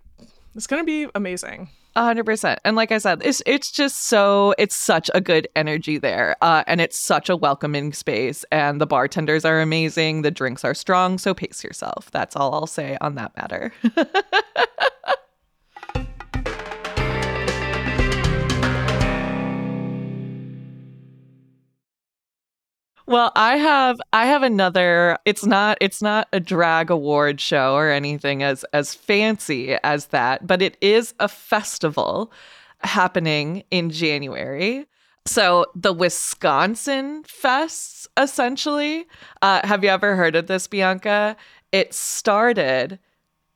it's 0.54 0.68
going 0.68 0.80
to 0.80 0.86
be 0.86 1.10
amazing 1.16 1.68
hundred 2.02 2.24
percent. 2.24 2.60
And 2.64 2.76
like 2.76 2.92
I 2.92 2.98
said, 2.98 3.22
it's 3.24 3.42
it's 3.46 3.70
just 3.70 4.08
so 4.08 4.54
it's 4.58 4.76
such 4.76 5.10
a 5.14 5.20
good 5.20 5.48
energy 5.54 5.98
there, 5.98 6.36
uh, 6.42 6.64
and 6.66 6.80
it's 6.80 6.98
such 6.98 7.28
a 7.28 7.36
welcoming 7.36 7.92
space. 7.92 8.44
And 8.50 8.80
the 8.80 8.86
bartenders 8.86 9.44
are 9.44 9.60
amazing. 9.60 10.22
The 10.22 10.30
drinks 10.30 10.64
are 10.64 10.74
strong. 10.74 11.18
So 11.18 11.34
pace 11.34 11.62
yourself. 11.62 12.10
That's 12.10 12.36
all 12.36 12.54
I'll 12.54 12.66
say 12.66 12.96
on 13.00 13.14
that 13.16 13.36
matter. 13.36 13.72
Well, 23.06 23.32
I 23.36 23.58
have 23.58 24.00
I 24.12 24.26
have 24.26 24.42
another 24.42 25.18
it's 25.26 25.44
not 25.44 25.76
it's 25.80 26.00
not 26.00 26.26
a 26.32 26.40
drag 26.40 26.90
award 26.90 27.40
show 27.40 27.74
or 27.74 27.90
anything 27.90 28.42
as 28.42 28.64
as 28.72 28.94
fancy 28.94 29.76
as 29.84 30.06
that, 30.06 30.46
but 30.46 30.62
it 30.62 30.78
is 30.80 31.12
a 31.20 31.28
festival 31.28 32.32
happening 32.80 33.64
in 33.70 33.90
January. 33.90 34.86
So 35.26 35.66
the 35.74 35.92
Wisconsin 35.92 37.24
Fests 37.24 38.06
essentially. 38.16 39.06
Uh, 39.42 39.66
have 39.66 39.84
you 39.84 39.90
ever 39.90 40.16
heard 40.16 40.36
of 40.36 40.46
this, 40.46 40.66
Bianca? 40.66 41.36
It 41.72 41.92
started 41.92 42.98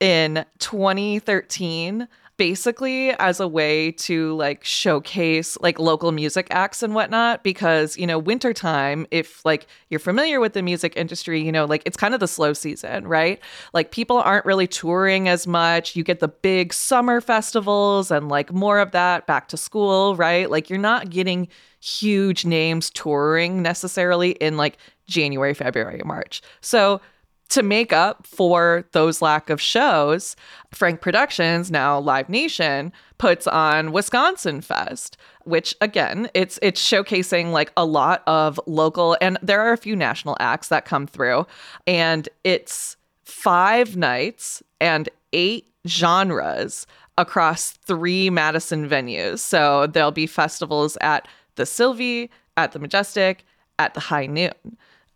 in 0.01 0.45
2013 0.59 2.07
basically 2.39 3.11
as 3.19 3.41
a 3.41 3.49
way 3.49 3.91
to 3.91 4.33
like 4.37 4.65
showcase 4.65 5.59
like 5.61 5.79
local 5.81 6.13
music 6.13 6.47
acts 6.51 6.85
and 6.85 6.95
whatnot 6.95 7.43
because 7.43 7.99
you 7.99 8.07
know 8.07 8.17
wintertime 8.17 9.07
if 9.11 9.45
like 9.45 9.67
you're 9.91 9.99
familiar 9.99 10.39
with 10.39 10.53
the 10.53 10.63
music 10.63 10.97
industry 10.97 11.43
you 11.43 11.51
know 11.51 11.65
like 11.65 11.83
it's 11.85 11.97
kind 11.97 12.15
of 12.15 12.21
the 12.21 12.29
slow 12.29 12.53
season 12.53 13.07
right? 13.09 13.41
Like 13.75 13.91
people 13.91 14.19
aren't 14.19 14.47
really 14.47 14.69
touring 14.69 15.29
as 15.29 15.47
much. 15.47 15.97
You 15.97 16.05
get 16.05 16.21
the 16.21 16.29
big 16.29 16.73
summer 16.73 17.21
festivals 17.21 18.11
and 18.11 18.29
like 18.29 18.53
more 18.53 18.79
of 18.79 18.93
that 18.93 19.27
back 19.27 19.49
to 19.49 19.57
school 19.57 20.15
right? 20.15 20.49
Like 20.49 20.71
you're 20.71 20.79
not 20.79 21.11
getting 21.11 21.49
huge 21.81 22.45
names 22.45 22.91
touring 22.91 23.63
necessarily 23.63 24.31
in 24.33 24.57
like 24.57 24.79
January 25.07 25.55
February 25.55 26.03
March. 26.05 26.41
So 26.61 27.01
to 27.51 27.63
make 27.63 27.93
up 27.93 28.27
for 28.27 28.85
those 28.93 29.23
lack 29.23 29.49
of 29.51 29.61
shows, 29.61 30.37
Frank 30.73 31.01
Productions, 31.01 31.71
now 31.71 31.99
Live 31.99 32.29
Nation, 32.29 32.93
puts 33.17 33.47
on 33.47 33.93
Wisconsin 33.93 34.61
Fest, 34.61 35.17
which 35.45 35.75
again, 35.81 36.29
it's 36.35 36.59
it's 36.61 36.81
showcasing 36.81 37.53
like 37.53 37.73
a 37.77 37.85
lot 37.85 38.23
of 38.27 38.61
local 38.67 39.17
and 39.21 39.39
there 39.43 39.61
are 39.61 39.73
a 39.73 39.79
few 39.79 39.97
national 39.97 40.37
acts 40.41 40.69
that 40.69 40.85
come 40.85 41.07
through 41.07 41.47
and 41.87 42.29
it's 42.45 42.97
5 43.25 43.97
nights 43.97 44.63
and 44.81 45.09
8 45.33 45.67
genres 45.87 46.87
across 47.17 47.71
3 47.71 48.31
Madison 48.31 48.89
venues. 48.89 49.41
So 49.41 49.87
there'll 49.87 50.13
be 50.13 50.27
festivals 50.27 50.97
at 51.01 51.27
the 51.57 51.65
Sylvee, 51.65 52.29
at 52.57 52.73
the 52.73 52.79
Majestic, 52.79 53.45
at 53.79 53.95
the 53.95 54.01
High 54.01 54.27
Noon. 54.27 54.53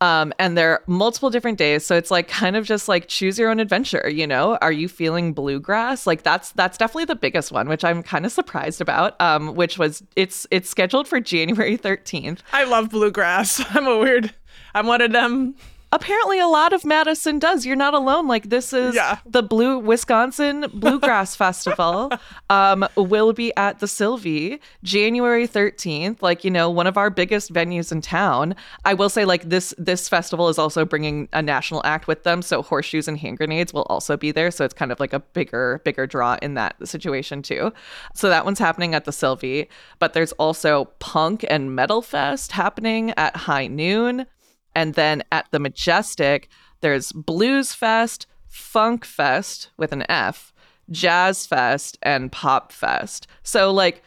Um, 0.02 0.32
and 0.40 0.58
there 0.58 0.72
are 0.72 0.82
multiple 0.88 1.30
different 1.30 1.58
days. 1.58 1.86
So 1.86 1.96
it's 1.96 2.10
like 2.10 2.26
kind 2.26 2.56
of 2.56 2.66
just 2.66 2.88
like 2.88 3.06
choose 3.06 3.38
your 3.38 3.50
own 3.50 3.60
adventure, 3.60 4.10
you 4.10 4.26
know? 4.26 4.58
Are 4.60 4.72
you 4.72 4.88
feeling 4.88 5.32
bluegrass? 5.32 6.08
Like 6.08 6.24
that's 6.24 6.50
that's 6.52 6.76
definitely 6.76 7.04
the 7.04 7.14
biggest 7.14 7.52
one, 7.52 7.68
which 7.68 7.84
I'm 7.84 8.02
kind 8.02 8.26
of 8.26 8.32
surprised 8.32 8.80
about. 8.80 9.18
Um, 9.20 9.54
which 9.54 9.78
was 9.78 10.02
it's 10.16 10.44
it's 10.50 10.68
scheduled 10.68 11.06
for 11.06 11.20
January 11.20 11.78
13th. 11.78 12.40
I 12.52 12.64
love 12.64 12.90
bluegrass. 12.90 13.64
I'm 13.76 13.86
a 13.86 13.98
weird 13.98 14.34
I'm 14.74 14.86
one 14.86 15.00
of 15.00 15.12
them 15.12 15.54
apparently 15.92 16.40
a 16.40 16.48
lot 16.48 16.72
of 16.72 16.84
Madison 16.84 17.38
does. 17.38 17.64
You're 17.64 17.76
not 17.76 17.94
alone. 17.94 18.26
Like 18.26 18.48
this 18.48 18.72
is 18.72 18.94
yeah. 18.94 19.18
the 19.26 19.42
Blue 19.42 19.78
Wisconsin 19.78 20.66
Bluegrass 20.72 21.36
Festival. 21.42 22.10
Um, 22.50 22.86
will 22.96 23.32
be 23.32 23.54
at 23.56 23.78
the 23.78 23.86
Sylvee 23.86 24.58
January 24.82 25.46
13th. 25.46 26.22
Like 26.22 26.44
you 26.44 26.50
know, 26.50 26.70
one 26.70 26.86
of 26.86 26.96
our 26.96 27.10
biggest 27.10 27.52
venues 27.52 27.92
in 27.92 28.00
town. 28.00 28.56
I 28.84 28.94
will 28.94 29.10
say, 29.10 29.24
like 29.24 29.48
this 29.48 29.74
this 29.78 30.08
festival 30.08 30.48
is 30.48 30.58
also 30.58 30.84
bringing 30.84 31.28
a 31.32 31.42
national 31.42 31.82
act 31.84 32.06
with 32.06 32.24
them. 32.24 32.42
So 32.42 32.62
horseshoes 32.62 33.06
and 33.06 33.18
hand 33.18 33.36
grenades 33.36 33.72
will 33.72 33.82
also 33.82 34.16
be 34.16 34.32
there. 34.32 34.50
So 34.50 34.64
it's 34.64 34.74
kind 34.74 34.90
of 34.90 34.98
like 34.98 35.12
a 35.12 35.20
bigger 35.20 35.82
bigger 35.84 36.06
draw 36.06 36.38
in 36.42 36.54
that 36.54 36.76
situation 36.88 37.42
too. 37.42 37.72
So 38.14 38.28
that 38.28 38.44
one's 38.44 38.58
happening 38.58 38.94
at 38.94 39.04
the 39.04 39.12
Sylvee. 39.12 39.68
But 39.98 40.14
there's 40.14 40.32
also 40.32 40.86
Punk 40.98 41.44
and 41.48 41.76
Metal 41.76 42.02
Fest 42.02 42.52
happening 42.52 43.12
at 43.16 43.36
High 43.36 43.66
Noon. 43.66 44.26
And 44.74 44.94
then 44.94 45.22
at 45.32 45.46
the 45.50 45.58
Majestic, 45.58 46.48
there's 46.80 47.12
Blues 47.12 47.74
Fest, 47.74 48.26
Funk 48.48 49.04
Fest 49.04 49.70
with 49.76 49.92
an 49.92 50.04
F, 50.08 50.52
Jazz 50.90 51.46
Fest, 51.46 51.98
and 52.02 52.30
Pop 52.30 52.72
Fest. 52.72 53.26
So, 53.42 53.72
like, 53.72 54.02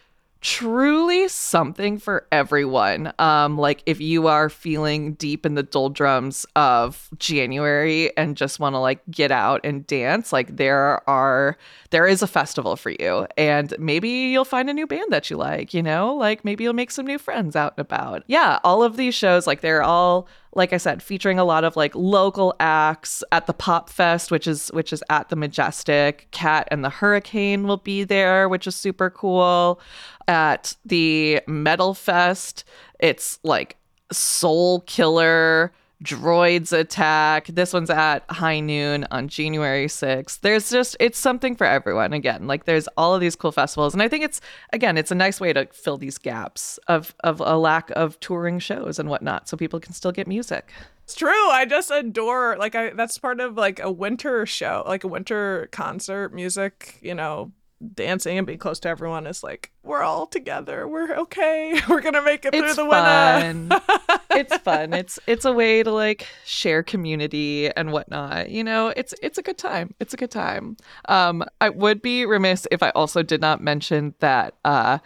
truly 0.45 1.27
something 1.27 1.97
for 1.97 2.27
everyone. 2.31 3.11
Um, 3.17 3.57
like 3.57 3.81
if 3.87 3.99
you 3.99 4.27
are 4.27 4.47
feeling 4.47 5.13
deep 5.13 5.43
in 5.43 5.55
the 5.55 5.63
doldrums 5.63 6.45
of 6.55 7.09
January 7.17 8.15
and 8.15 8.37
just 8.37 8.59
want 8.59 8.75
to 8.75 8.77
like 8.77 8.99
get 9.09 9.31
out 9.31 9.61
and 9.63 9.87
dance, 9.87 10.31
like 10.31 10.55
there 10.55 11.01
are 11.09 11.57
there 11.89 12.05
is 12.05 12.21
a 12.21 12.27
festival 12.27 12.75
for 12.75 12.91
you. 12.91 13.25
And 13.37 13.73
maybe 13.79 14.07
you'll 14.07 14.45
find 14.45 14.69
a 14.69 14.73
new 14.73 14.85
band 14.85 15.11
that 15.11 15.31
you 15.31 15.37
like, 15.37 15.73
you 15.73 15.81
know? 15.81 16.13
Like 16.13 16.45
maybe 16.45 16.63
you'll 16.63 16.73
make 16.73 16.91
some 16.91 17.07
new 17.07 17.17
friends 17.17 17.55
out 17.55 17.73
and 17.75 17.81
about. 17.81 18.23
Yeah, 18.27 18.59
all 18.63 18.83
of 18.83 18.97
these 18.97 19.15
shows, 19.15 19.47
like 19.47 19.61
they're 19.61 19.81
all 19.81 20.27
like 20.55 20.71
I 20.71 20.77
said, 20.77 21.03
featuring 21.03 21.37
a 21.37 21.43
lot 21.43 21.63
of 21.65 21.75
like 21.75 21.93
local 21.93 22.55
acts 22.59 23.23
at 23.31 23.45
the 23.45 23.53
Pop 23.53 23.89
Fest, 23.89 24.31
which 24.31 24.47
is 24.47 24.69
which 24.69 24.93
is 24.93 25.03
at 25.09 25.29
the 25.29 25.35
Majestic. 25.35 26.27
Cat 26.31 26.67
and 26.71 26.83
the 26.83 26.89
Hurricane 26.89 27.67
will 27.67 27.77
be 27.77 28.03
there, 28.05 28.47
which 28.47 28.65
is 28.65 28.75
super 28.75 29.09
cool. 29.09 29.79
At 30.27 30.75
the 30.85 31.41
Metal 31.45 31.93
Fest, 31.93 32.63
it's 32.99 33.37
like 33.43 33.75
Soul 34.11 34.79
Killer 34.81 35.73
droids 36.03 36.71
attack. 36.71 37.47
This 37.47 37.73
one's 37.73 37.89
at 37.89 38.29
high 38.29 38.59
noon 38.59 39.05
on 39.11 39.27
January 39.27 39.87
6th. 39.87 40.41
There's 40.41 40.69
just, 40.69 40.97
it's 40.99 41.17
something 41.17 41.55
for 41.55 41.65
everyone. 41.65 42.13
Again, 42.13 42.47
like 42.47 42.65
there's 42.65 42.87
all 42.97 43.15
of 43.15 43.21
these 43.21 43.35
cool 43.35 43.51
festivals. 43.51 43.93
And 43.93 44.01
I 44.01 44.07
think 44.07 44.23
it's, 44.23 44.41
again, 44.73 44.97
it's 44.97 45.11
a 45.11 45.15
nice 45.15 45.39
way 45.39 45.53
to 45.53 45.67
fill 45.71 45.97
these 45.97 46.17
gaps 46.17 46.77
of, 46.87 47.15
of 47.23 47.39
a 47.39 47.57
lack 47.57 47.89
of 47.91 48.19
touring 48.19 48.59
shows 48.59 48.99
and 48.99 49.09
whatnot 49.09 49.47
so 49.47 49.57
people 49.57 49.79
can 49.79 49.93
still 49.93 50.11
get 50.11 50.27
music. 50.27 50.71
It's 51.03 51.15
true. 51.15 51.49
I 51.49 51.65
just 51.65 51.91
adore, 51.91 52.57
like, 52.57 52.75
I, 52.75 52.89
that's 52.91 53.17
part 53.17 53.39
of 53.39 53.55
like 53.55 53.79
a 53.79 53.91
winter 53.91 54.45
show, 54.45 54.83
like 54.87 55.03
a 55.03 55.07
winter 55.07 55.69
concert 55.71 56.33
music, 56.33 56.97
you 57.01 57.13
know, 57.13 57.51
dancing 57.93 58.37
and 58.37 58.47
being 58.47 58.59
close 58.59 58.79
to 58.81 58.89
everyone 58.89 59.27
is 59.27 59.43
like 59.43 59.71
we're 59.83 60.01
all 60.01 60.25
together. 60.25 60.87
We're 60.87 61.15
okay. 61.15 61.79
We're 61.89 62.01
gonna 62.01 62.23
make 62.23 62.45
it 62.45 62.53
it's 62.55 62.75
through 62.75 62.85
the 62.85 62.89
fun. 62.89 63.69
winter 63.69 63.81
it's 64.31 64.57
fun. 64.57 64.93
It's 64.93 65.19
it's 65.27 65.45
a 65.45 65.51
way 65.51 65.83
to 65.83 65.91
like 65.91 66.27
share 66.43 66.83
community 66.83 67.69
and 67.69 67.91
whatnot 67.91 68.49
you 68.49 68.63
know? 68.63 68.93
It's 68.95 69.13
it's 69.21 69.37
a 69.37 69.41
good 69.41 69.57
time. 69.57 69.93
It's 69.99 70.13
a 70.13 70.17
good 70.17 70.31
time. 70.31 70.77
Um 71.07 71.43
i 71.61 71.69
would 71.69 72.01
be 72.01 72.25
remiss 72.25 72.67
if 72.71 72.81
i 72.83 72.89
also 72.91 73.21
did 73.23 73.41
not 73.41 73.61
mention 73.61 74.13
that 74.19 74.55
uh 74.65 74.99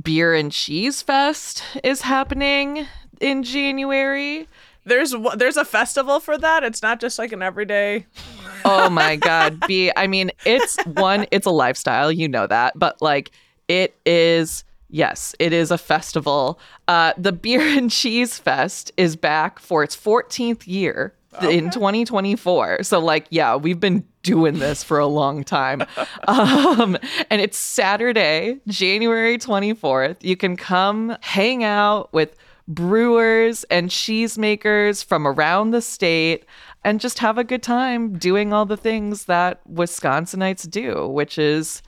beer 0.00 0.34
and 0.34 0.52
cheese 0.52 1.02
fest 1.02 1.62
is 1.82 2.02
happening 2.02 2.86
in 3.20 3.42
january 3.42 4.46
there's 4.88 5.14
there's 5.36 5.56
a 5.56 5.64
festival 5.64 6.20
for 6.20 6.36
that. 6.38 6.64
It's 6.64 6.82
not 6.82 7.00
just 7.00 7.18
like 7.18 7.32
an 7.32 7.42
everyday. 7.42 8.06
oh 8.64 8.90
my 8.90 9.16
god, 9.16 9.60
B. 9.66 9.92
I 9.96 10.06
mean, 10.06 10.30
it's 10.44 10.76
one. 10.84 11.26
It's 11.30 11.46
a 11.46 11.50
lifestyle. 11.50 12.10
You 12.10 12.28
know 12.28 12.46
that, 12.46 12.78
but 12.78 13.00
like 13.00 13.30
it 13.68 13.96
is. 14.04 14.64
Yes, 14.90 15.34
it 15.38 15.52
is 15.52 15.70
a 15.70 15.76
festival. 15.76 16.58
Uh, 16.88 17.12
the 17.18 17.30
Beer 17.30 17.60
and 17.60 17.90
Cheese 17.90 18.38
Fest 18.38 18.90
is 18.96 19.16
back 19.16 19.58
for 19.58 19.82
its 19.82 19.94
14th 19.94 20.66
year 20.66 21.12
okay. 21.34 21.58
in 21.58 21.70
2024. 21.70 22.82
So, 22.82 22.98
like, 22.98 23.26
yeah, 23.30 23.56
we've 23.56 23.80
been 23.80 24.04
doing 24.22 24.58
this 24.58 24.82
for 24.82 24.98
a 24.98 25.06
long 25.06 25.44
time. 25.44 25.82
um, 26.28 26.96
and 27.30 27.40
it's 27.40 27.58
Saturday, 27.58 28.60
January 28.66 29.38
24th. 29.38 30.16
You 30.22 30.36
can 30.36 30.56
come 30.56 31.16
hang 31.20 31.64
out 31.64 32.12
with 32.12 32.36
brewers 32.68 33.64
and 33.64 33.88
cheesemakers 33.88 35.02
from 35.04 35.26
around 35.26 35.70
the 35.70 35.80
state 35.80 36.44
and 36.84 37.00
just 37.00 37.18
have 37.18 37.38
a 37.38 37.44
good 37.44 37.62
time 37.62 38.12
doing 38.18 38.52
all 38.52 38.66
the 38.66 38.76
things 38.76 39.24
that 39.24 39.60
Wisconsinites 39.68 40.70
do, 40.70 41.08
which 41.08 41.38
is 41.38 41.82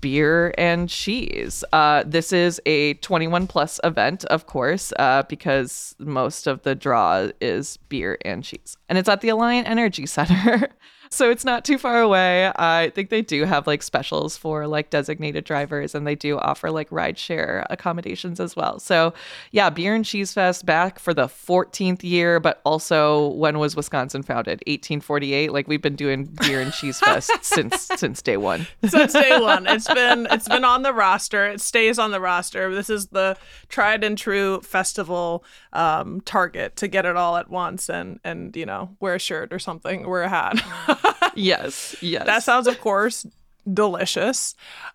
beer 0.00 0.52
and 0.58 0.88
cheese. 0.88 1.62
Uh, 1.72 2.02
this 2.04 2.32
is 2.32 2.60
a 2.66 2.94
21 2.94 3.46
plus 3.46 3.78
event, 3.84 4.24
of 4.26 4.46
course, 4.46 4.92
uh, 4.98 5.22
because 5.28 5.94
most 6.00 6.48
of 6.48 6.62
the 6.62 6.74
draw 6.74 7.28
is 7.40 7.76
beer 7.88 8.18
and 8.24 8.42
cheese. 8.42 8.76
And 8.88 8.98
it's 8.98 9.08
at 9.08 9.20
the 9.20 9.28
Alliant 9.28 9.66
Energy 9.66 10.06
Center. 10.06 10.68
so 11.10 11.30
it's 11.30 11.44
not 11.44 11.64
too 11.64 11.78
far 11.78 12.00
away. 12.00 12.52
I 12.56 12.90
think 12.94 13.10
they 13.10 13.22
do 13.22 13.44
have 13.44 13.66
like 13.66 13.82
specials 13.82 14.36
for 14.36 14.66
like 14.66 14.90
designated 14.90 15.44
drivers 15.44 15.94
and 15.94 16.06
they 16.06 16.14
do 16.14 16.38
offer 16.38 16.70
like 16.70 16.90
rideshare 16.90 17.64
accommodations 17.70 18.40
as 18.40 18.56
well. 18.56 18.78
So 18.78 19.14
yeah, 19.52 19.70
Beer 19.70 19.94
and 19.94 20.04
Cheese 20.04 20.32
Fest 20.32 20.66
back 20.66 20.98
for 20.98 21.14
the 21.14 21.26
14th 21.26 22.02
year, 22.02 22.40
but 22.40 22.60
also 22.64 23.28
when 23.28 23.58
was 23.58 23.76
Wisconsin 23.76 24.22
founded? 24.22 24.62
1848. 24.66 25.52
Like 25.52 25.68
we've 25.68 25.82
been 25.82 25.96
doing 25.96 26.24
Beer 26.24 26.60
and 26.60 26.72
Cheese 26.72 27.00
Fest 27.00 27.30
since 27.42 27.88
since 27.96 28.22
day 28.22 28.36
one. 28.36 28.66
Since 28.86 29.12
day 29.12 29.38
one. 29.38 29.66
It's 29.66 29.88
been 29.94 30.26
it's 30.30 30.48
been 30.48 30.64
on 30.64 30.82
the 30.82 30.92
roster. 30.92 31.46
It 31.46 31.60
stays 31.60 31.98
on 31.98 32.10
the 32.10 32.20
roster. 32.20 32.74
This 32.74 32.90
is 32.90 33.08
the 33.08 33.36
tried 33.68 34.04
and 34.04 34.16
true 34.16 34.60
festival 34.60 35.44
um, 35.72 36.20
target 36.22 36.76
to 36.76 36.88
get 36.88 37.06
it 37.06 37.16
all 37.16 37.36
at 37.36 37.50
once 37.50 37.88
and 37.88 38.20
and 38.24 38.56
you 38.56 38.66
know, 38.66 38.96
wear 39.00 39.14
a 39.14 39.18
shirt 39.18 39.52
or 39.52 39.58
something, 39.58 40.08
wear 40.08 40.22
a 40.22 40.28
hat. 40.28 40.62
yes, 41.34 41.96
yes. 42.00 42.26
That 42.26 42.42
sounds, 42.42 42.66
of 42.66 42.80
course, 42.80 43.26
delicious. 43.72 44.54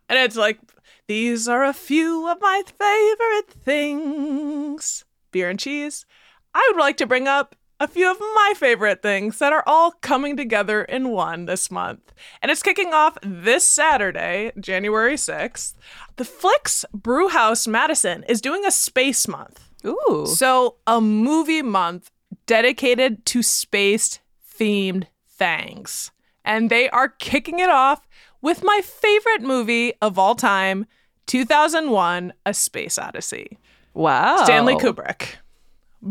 And 0.10 0.20
it's 0.20 0.36
like, 0.36 0.60
these 1.08 1.48
are 1.48 1.64
a 1.64 1.74
few 1.74 2.30
of 2.30 2.40
my 2.42 2.64
favorite 2.66 3.52
things 3.64 5.06
beer 5.32 5.50
and 5.50 5.60
cheese. 5.60 6.06
I 6.54 6.70
would 6.72 6.80
like 6.80 6.98
to 6.98 7.08
bring 7.08 7.28
up 7.28 7.56
a 7.80 7.88
few 7.88 8.12
of 8.12 8.20
my 8.20 8.54
favorite 8.56 9.02
things 9.02 9.40
that 9.40 9.52
are 9.52 9.64
all 9.66 9.92
coming 9.92 10.38
together 10.38 10.84
in 10.84 11.10
one 11.10 11.46
this 11.46 11.72
month. 11.72 12.14
And 12.42 12.52
it's 12.52 12.62
kicking 12.62 12.94
off 12.94 13.18
this 13.24 13.68
Saturday, 13.68 14.52
January 14.60 15.16
6th. 15.16 15.74
The 16.18 16.26
Flix 16.26 16.86
Brewhouse 16.94 17.68
Madison 17.68 18.24
is 18.30 18.40
doing 18.40 18.66
a 18.66 18.72
space 18.72 19.28
month. 19.28 19.68
Ooh. 19.84 20.28
So, 20.28 20.76
a 20.86 21.02
movie 21.02 21.64
month 21.64 22.12
dedicated 22.46 23.26
to 23.26 23.42
space 23.42 24.20
themed 24.60 25.08
things 25.42 26.12
and 26.46 26.70
they 26.70 26.88
are 26.92 27.10
kicking 27.10 27.58
it 27.58 27.70
off 27.70 28.08
with 28.44 28.64
my 28.64 28.80
favorite 28.84 29.42
movie 29.42 29.94
of 30.00 30.20
all 30.20 30.36
time, 30.36 30.86
2001 31.26 32.32
A 32.46 32.54
Space 32.54 33.00
Odyssey. 33.00 33.58
Wow. 33.96 34.44
Stanley 34.44 34.76
Kubrick. 34.76 35.38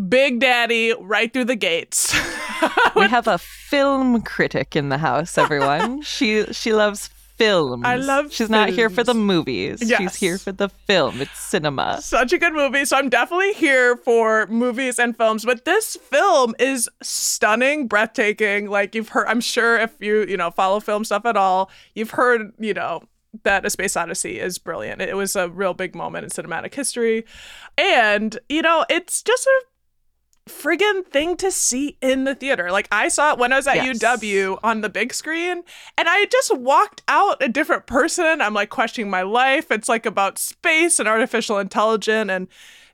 Big 0.08 0.40
Daddy 0.40 0.94
right 1.00 1.32
through 1.32 1.44
the 1.44 1.54
gates. 1.54 2.12
we 2.96 3.06
have 3.06 3.28
a 3.28 3.38
film 3.38 4.20
critic 4.22 4.75
in 4.75 4.88
the 4.88 4.99
house, 4.99 5.38
everyone. 5.38 6.02
she 6.16 6.44
she 6.52 6.72
loves 6.72 7.08
films. 7.40 7.82
I 7.87 7.97
love 7.97 8.26
She's 8.26 8.38
films. 8.38 8.50
not 8.50 8.68
here 8.68 8.90
for 8.90 9.02
the 9.02 9.14
movies. 9.14 9.82
Yes. 9.82 9.99
She's 9.99 10.14
here 10.16 10.38
for 10.38 10.52
the 10.52 10.68
film. 10.68 11.20
It's 11.20 11.38
cinema. 11.38 12.00
Such 12.02 12.32
a 12.32 12.38
good 12.38 12.52
movie. 12.52 12.85
So 12.85 12.97
I'm 12.97 13.09
definitely 13.09 13.54
here 13.54 13.97
for 13.97 14.47
movies 14.49 14.99
and 14.99 15.16
films, 15.16 15.44
but 15.44 15.64
this 15.64 15.97
film 15.97 16.54
is 16.59 16.88
stunning, 17.02 17.87
breathtaking. 17.87 18.68
Like 18.68 18.94
you've 18.94 19.09
heard 19.09 19.26
I'm 19.26 19.40
sure 19.40 19.78
if 19.78 19.92
you, 20.00 20.25
you 20.26 20.37
know, 20.37 20.50
follow 20.50 20.80
film 20.80 21.04
stuff 21.04 21.25
at 21.25 21.37
all, 21.37 21.70
you've 21.94 22.11
heard, 22.11 22.52
you 22.59 22.75
know, 22.75 23.02
that 23.44 23.64
A 23.64 23.70
Space 23.70 23.97
Odyssey 23.97 24.40
is 24.40 24.59
brilliant. 24.59 25.00
It 25.00 25.16
was 25.16 25.37
a 25.37 25.49
real 25.49 25.73
big 25.73 25.94
moment 25.94 26.25
in 26.25 26.30
cinematic 26.30 26.75
history. 26.75 27.25
And, 27.78 28.38
you 28.49 28.61
know, 28.61 28.85
it's 28.90 29.23
just 29.23 29.47
a 29.47 29.62
friggin' 30.50 31.07
thing 31.07 31.37
to 31.38 31.50
see 31.50 31.97
in 32.02 32.25
the 32.25 32.35
theater. 32.35 32.71
Like 32.71 32.88
I 32.92 33.09
saw 33.09 33.33
it 33.33 33.38
when 33.38 33.52
I 33.52 33.57
was 33.57 33.66
at 33.66 33.76
Yes. 33.76 33.99
UW 33.99 34.59
on 34.62 34.80
the 34.80 34.88
big 34.88 35.14
screen 35.14 35.62
and 35.97 36.09
I 36.09 36.26
just 36.26 36.57
walked 36.57 37.02
out 37.09 37.42
a 37.42 37.49
different 37.49 37.87
person. 37.87 38.40
I'm 38.40 38.54
like 38.54 38.69
questioning 38.71 39.11
my 39.11 39.23
life. 39.23 39.71
It's 39.71 39.88
like 39.88 40.07
about 40.07 40.38
space 40.38 40.99
and 40.99 41.09
artificial 41.09 41.59
intelligence 41.59 42.30
and 42.30 42.49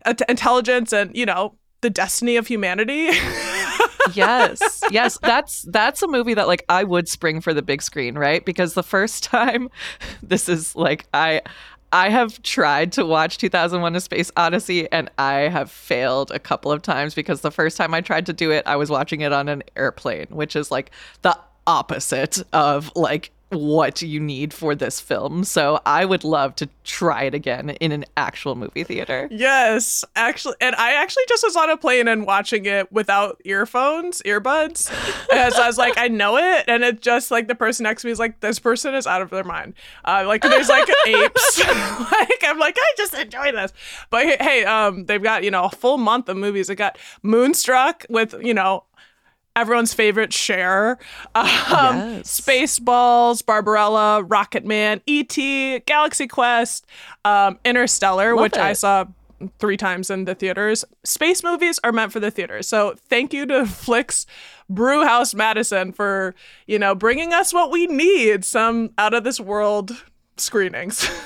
uh, 0.04 0.14
intelligence 0.28 0.92
and, 0.92 1.16
you 1.16 1.26
know, 1.26 1.56
the 1.80 1.90
destiny 1.90 2.36
of 2.36 2.46
humanity. 2.46 3.10
yes. 4.14 4.82
Yes, 4.90 5.18
that's 5.22 5.62
that's 5.70 6.02
a 6.02 6.08
movie 6.08 6.34
that 6.34 6.46
like 6.46 6.64
I 6.68 6.84
would 6.84 7.08
spring 7.08 7.40
for 7.40 7.52
the 7.52 7.62
big 7.62 7.82
screen, 7.82 8.16
right? 8.16 8.44
Because 8.44 8.74
the 8.74 8.82
first 8.82 9.24
time 9.36 9.68
this 10.22 10.48
is 10.48 10.74
like 10.76 11.06
I 11.12 11.42
I 11.96 12.10
have 12.10 12.42
tried 12.42 12.92
to 12.92 13.06
watch 13.06 13.38
2001 13.38 13.96
A 13.96 14.00
Space 14.02 14.30
Odyssey 14.36 14.86
and 14.92 15.10
I 15.16 15.48
have 15.48 15.70
failed 15.70 16.30
a 16.30 16.38
couple 16.38 16.70
of 16.70 16.82
times 16.82 17.14
because 17.14 17.40
the 17.40 17.50
first 17.50 17.78
time 17.78 17.94
I 17.94 18.02
tried 18.02 18.26
to 18.26 18.34
do 18.34 18.50
it, 18.50 18.66
I 18.66 18.76
was 18.76 18.90
watching 18.90 19.22
it 19.22 19.32
on 19.32 19.48
an 19.48 19.62
airplane, 19.76 20.26
which 20.28 20.56
is 20.56 20.70
like 20.70 20.90
the 21.22 21.38
opposite 21.66 22.42
of 22.52 22.92
like 22.94 23.30
what 23.50 24.02
you 24.02 24.18
need 24.18 24.52
for 24.52 24.74
this 24.74 25.00
film. 25.00 25.44
So 25.44 25.80
I 25.86 26.04
would 26.04 26.24
love 26.24 26.56
to 26.56 26.68
try 26.82 27.24
it 27.24 27.34
again 27.34 27.70
in 27.70 27.92
an 27.92 28.04
actual 28.16 28.56
movie 28.56 28.82
theater. 28.82 29.28
Yes, 29.30 30.04
actually, 30.16 30.56
and 30.60 30.74
I 30.76 30.94
actually 30.94 31.24
just 31.28 31.44
was 31.44 31.54
on 31.56 31.70
a 31.70 31.76
plane 31.76 32.08
and 32.08 32.26
watching 32.26 32.66
it 32.66 32.90
without 32.90 33.40
earphones, 33.44 34.20
earbuds, 34.22 34.90
as 35.32 35.54
I 35.54 35.66
was 35.66 35.78
like, 35.78 35.96
I 35.96 36.08
know 36.08 36.36
it, 36.36 36.64
and 36.66 36.82
it 36.82 37.00
just 37.00 37.30
like 37.30 37.46
the 37.46 37.54
person 37.54 37.84
next 37.84 38.02
to 38.02 38.08
me 38.08 38.12
is 38.12 38.18
like, 38.18 38.40
this 38.40 38.58
person 38.58 38.94
is 38.94 39.06
out 39.06 39.22
of 39.22 39.30
their 39.30 39.44
mind. 39.44 39.74
Uh, 40.04 40.24
like 40.26 40.42
there's 40.42 40.68
like 40.68 40.88
apes. 41.06 41.58
like 41.66 42.42
I'm 42.44 42.58
like, 42.58 42.76
I 42.78 42.92
just 42.96 43.14
enjoy 43.14 43.52
this. 43.52 43.72
But 44.10 44.26
hey, 44.26 44.36
hey, 44.40 44.64
um, 44.64 45.06
they've 45.06 45.22
got 45.22 45.44
you 45.44 45.50
know 45.50 45.64
a 45.64 45.70
full 45.70 45.98
month 45.98 46.28
of 46.28 46.36
movies. 46.36 46.66
They 46.66 46.74
got 46.74 46.98
Moonstruck 47.22 48.06
with 48.08 48.34
you 48.42 48.54
know 48.54 48.84
everyone's 49.56 49.92
favorite 49.92 50.32
Cher, 50.32 50.98
um, 51.34 51.46
Yes. 51.46 52.40
Spaceballs, 52.40 53.44
Barbarella, 53.44 54.22
Rocket 54.22 54.64
Man, 54.64 55.00
E.T., 55.06 55.80
Galaxy 55.80 56.28
Quest, 56.28 56.86
um, 57.24 57.58
Interstellar, 57.64 58.34
Love 58.36 58.42
which 58.42 58.56
I 58.56 58.72
saw 58.74 59.06
three 59.58 59.76
times 59.76 60.10
in 60.10 60.24
the 60.24 60.34
theaters. 60.34 60.84
Space 61.04 61.42
movies 61.42 61.78
are 61.84 61.92
meant 61.92 62.12
for 62.12 62.20
the 62.20 62.30
theaters. 62.30 62.68
So 62.68 62.94
thank 63.08 63.32
you 63.32 63.46
to 63.46 63.66
Flix 63.66 64.26
Brewhouse 64.70 65.34
Madison 65.34 65.92
for, 65.92 66.34
you 66.66 66.78
know, 66.78 66.94
bringing 66.94 67.32
us 67.32 67.52
what 67.52 67.70
we 67.70 67.86
need, 67.86 68.44
some 68.44 68.90
out 68.98 69.14
of 69.14 69.24
this 69.24 69.40
world 69.40 69.92
screenings. 70.36 71.08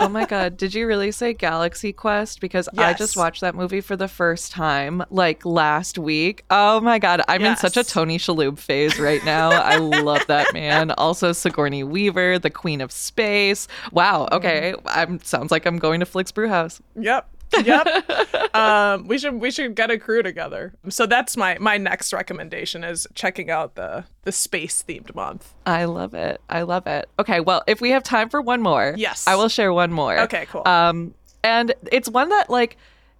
Oh 0.00 0.08
my 0.08 0.26
god, 0.26 0.56
did 0.56 0.74
you 0.74 0.86
really 0.86 1.12
say 1.12 1.32
Galaxy 1.32 1.92
Quest? 1.92 2.40
Because 2.40 2.68
I 2.76 2.92
just 2.94 3.16
watched 3.16 3.40
that 3.40 3.54
movie 3.54 3.80
for 3.80 3.96
the 3.96 4.08
first 4.08 4.52
time 4.52 5.02
like 5.10 5.44
last 5.44 5.98
week. 5.98 6.44
Oh 6.50 6.80
my 6.80 6.98
god, 6.98 7.22
I'm 7.28 7.42
in 7.42 7.56
such 7.56 7.76
a 7.76 7.84
Tony 7.84 8.18
Shalhoub 8.18 8.58
phase 8.58 8.98
right 8.98 9.24
now. 9.24 9.50
I 9.50 9.76
love 9.76 10.26
that 10.26 10.52
man. 10.52 10.92
Also 11.04 11.32
Sigourney 11.32 11.84
Weaver, 11.84 12.38
the 12.38 12.50
Queen 12.50 12.80
of 12.80 12.90
Space. 12.90 13.68
Wow, 13.92 14.28
okay. 14.32 14.74
Mm-hmm. 14.76 14.88
I'm 14.88 15.20
sounds 15.20 15.50
like 15.50 15.66
I'm 15.66 15.78
going 15.78 16.00
to 16.00 16.06
Flix 16.06 16.32
Brewhouse. 16.32 16.80
Yep. 16.96 17.28
Yep. 17.64 18.54
um, 18.54 19.06
we 19.06 19.18
should 19.18 19.34
we 19.34 19.50
should 19.50 19.74
get 19.74 19.90
a 19.90 19.98
crew 19.98 20.22
together. 20.22 20.74
So 20.88 21.06
that's 21.06 21.36
my 21.36 21.56
my 21.58 21.76
next 21.78 22.12
recommendation 22.12 22.84
is 22.84 23.06
checking 23.14 23.50
out 23.50 23.74
the 23.74 24.04
the 24.22 24.32
space 24.32 24.82
themed 24.86 25.14
month. 25.14 25.54
I 25.66 25.84
love 25.84 26.14
it. 26.14 26.40
I 26.48 26.62
love 26.62 26.86
it. 26.86 27.08
Okay, 27.18 27.40
well, 27.40 27.62
if 27.66 27.80
we 27.80 27.90
have 27.90 28.02
time 28.02 28.28
for 28.28 28.40
one 28.40 28.60
more, 28.62 28.94
Yes. 28.96 29.26
I 29.26 29.36
will 29.36 29.48
share 29.48 29.72
one 29.72 29.92
more. 29.92 30.18
Okay, 30.20 30.46
cool. 30.46 30.62
Um, 30.66 31.14
and 31.42 31.74
it's 31.92 32.08
one 32.08 32.30
that 32.30 32.50
like 32.50 32.76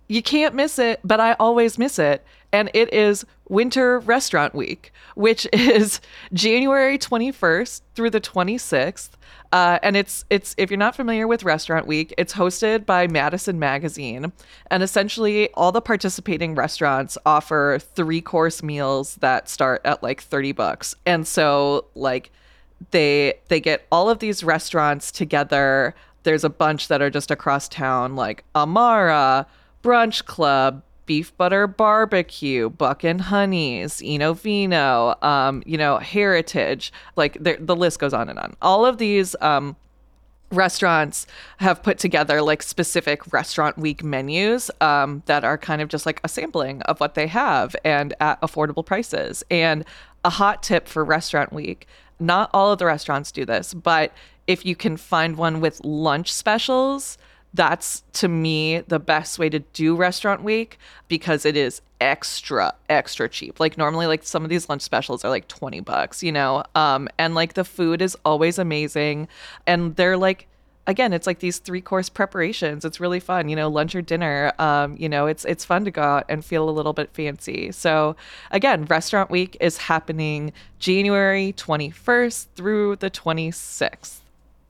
you 0.09 0.23
can't 0.23 0.55
miss 0.55 0.79
it, 0.79 1.01
but 1.05 1.21
I 1.21 1.35
always 1.35 1.79
miss 1.79 1.99
it, 1.99 2.25
and 2.53 2.71
it 2.75 2.93
is 2.93 3.25
Winter 3.49 3.99
Restaurant 4.01 4.55
Week, 4.55 4.93
which 5.14 5.47
is 5.53 6.01
January 6.33 6.99
21st 6.99 7.81
through 7.95 8.11
the 8.11 8.21
26th. 8.21 9.11
Uh, 9.53 9.79
and 9.85 9.97
it's 9.97 10.25
it's 10.31 10.53
if 10.59 10.69
you're 10.69 10.77
not 10.79 10.97
familiar 10.97 11.29
with 11.29 11.45
Restaurant 11.45 11.87
Week, 11.87 12.12
it's 12.19 12.35
hosted 12.35 12.85
by 12.85 13.07
Madison 13.07 13.59
Magazine, 13.61 14.33
and 14.69 14.83
essentially 14.83 15.49
all 15.55 15.71
the 15.71 15.81
participating 15.81 16.57
restaurants 16.57 17.17
offer 17.25 17.79
three 17.81 18.21
course 18.21 18.64
meals 18.64 19.14
that 19.17 19.49
start 19.49 19.81
at 19.85 20.03
like 20.03 20.21
30 20.21 20.51
bucks. 20.53 20.97
And 21.07 21.25
so 21.27 21.87
like 21.95 22.33
they 22.90 23.35
they 23.47 23.61
get 23.61 23.87
all 23.93 24.11
of 24.11 24.19
these 24.19 24.43
restaurants 24.43 25.12
together. 25.12 25.95
There's 26.25 26.43
a 26.43 26.51
bunch 26.51 26.88
that 26.88 27.01
are 27.01 27.11
just 27.11 27.31
across 27.31 27.69
town, 27.69 28.17
like 28.17 28.43
Amara, 28.57 29.47
Brunch 29.85 30.25
Club, 30.25 30.83
Beef 31.07 31.37
Butter 31.37 31.66
Barbecue, 31.66 32.70
Buck 32.70 33.05
and 33.05 33.20
Honeys, 33.20 34.01
Eno 34.05 34.33
Vino, 34.33 35.14
um, 35.20 35.62
you 35.66 35.77
know, 35.77 35.99
Heritage. 35.99 36.92
Like 37.16 37.37
the 37.40 37.77
list 37.77 37.99
goes 37.99 38.14
on 38.14 38.29
and 38.29 38.38
on. 38.38 38.57
All 38.62 38.87
of 38.87 38.97
these 38.97 39.37
um, 39.42 39.77
restaurants 40.51 41.27
have 41.59 41.83
put 41.83 41.99
together 41.99 42.40
like 42.40 42.62
specific 42.62 43.33
restaurant 43.33 43.77
week 43.77 44.03
menus 44.03 44.70
um, 44.81 45.23
that 45.27 45.44
are 45.44 45.59
kind 45.59 45.83
of 45.83 45.88
just 45.88 46.07
like 46.07 46.20
a 46.25 46.29
sampling 46.29 46.81
of 46.83 46.99
what 47.01 47.14
they 47.14 47.27
have 47.27 47.77
and 47.85 48.14
at 48.20 48.40
affordable 48.40 48.85
prices. 48.85 49.44
And 49.51 49.85
a 50.25 50.31
hot 50.31 50.62
tip 50.62 50.88
for 50.88 51.05
restaurant 51.05 51.53
week 51.53 51.87
not 52.20 52.51
all 52.53 52.73
of 52.73 52.79
the 52.79 52.87
restaurants 52.87 53.33
do 53.33 53.44
this, 53.44 53.75
but 53.75 54.12
if 54.47 54.64
you 54.64 54.77
can 54.77 54.97
find 54.97 55.37
one 55.37 55.61
with 55.61 55.85
lunch 55.85 56.33
specials, 56.33 57.18
that's 57.55 58.03
to 58.12 58.27
me 58.29 58.81
the 58.81 58.99
best 58.99 59.38
way 59.38 59.49
to 59.49 59.61
do 59.61 59.95
restaurant 59.95 60.43
week 60.43 60.77
because 61.07 61.47
it 61.47 61.57
is 61.57 61.81
extra 62.01 62.75
extra 62.90 63.29
cheap. 63.29 63.61
Like 63.61 63.79
normally 63.79 64.07
like 64.07 64.25
some 64.25 64.43
of 64.43 64.51
these 64.51 64.69
lunch 64.69 64.83
specials 64.83 65.25
are 65.25 65.31
like 65.31 65.47
20 65.49 65.81
bucks 65.81 66.23
you 66.23 66.33
know? 66.33 66.64
Um 66.75 67.09
and 67.17 67.35
like 67.35 67.55
the 67.55 67.64
food 67.64 68.03
is 68.03 68.17
always 68.25 68.59
amazing. 68.59 69.29
And 69.67 69.95
they're 69.95 70.17
like 70.17 70.49
again 70.88 71.12
it's 71.12 71.29
like 71.29 71.38
these 71.38 71.61
three 71.61 71.81
course 71.81 72.09
preparations. 72.09 72.85
It's 72.85 72.99
really 72.99 73.21
fun 73.21 73.49
you 73.49 73.55
know 73.55 73.69
lunch 73.69 73.95
or 73.95 74.03
dinner. 74.03 74.53
Um 74.59 74.97
you 74.99 75.09
know 75.09 75.27
it's 75.27 75.45
it's 75.45 75.64
fun 75.64 75.85
to 75.85 75.93
go 75.93 76.03
out 76.03 76.25
and 76.29 76.45
feel 76.45 76.69
a 76.69 76.73
little 76.73 76.93
bit 76.93 77.14
fancy. 77.14 77.71
So 77.71 78.17
again 78.51 78.85
restaurant 78.87 79.31
week 79.31 79.57
is 79.61 79.79
happening 79.79 80.53
january 80.81 81.55
21st 81.57 82.47
through 82.57 82.97
the 82.97 83.11
26th 83.11 84.19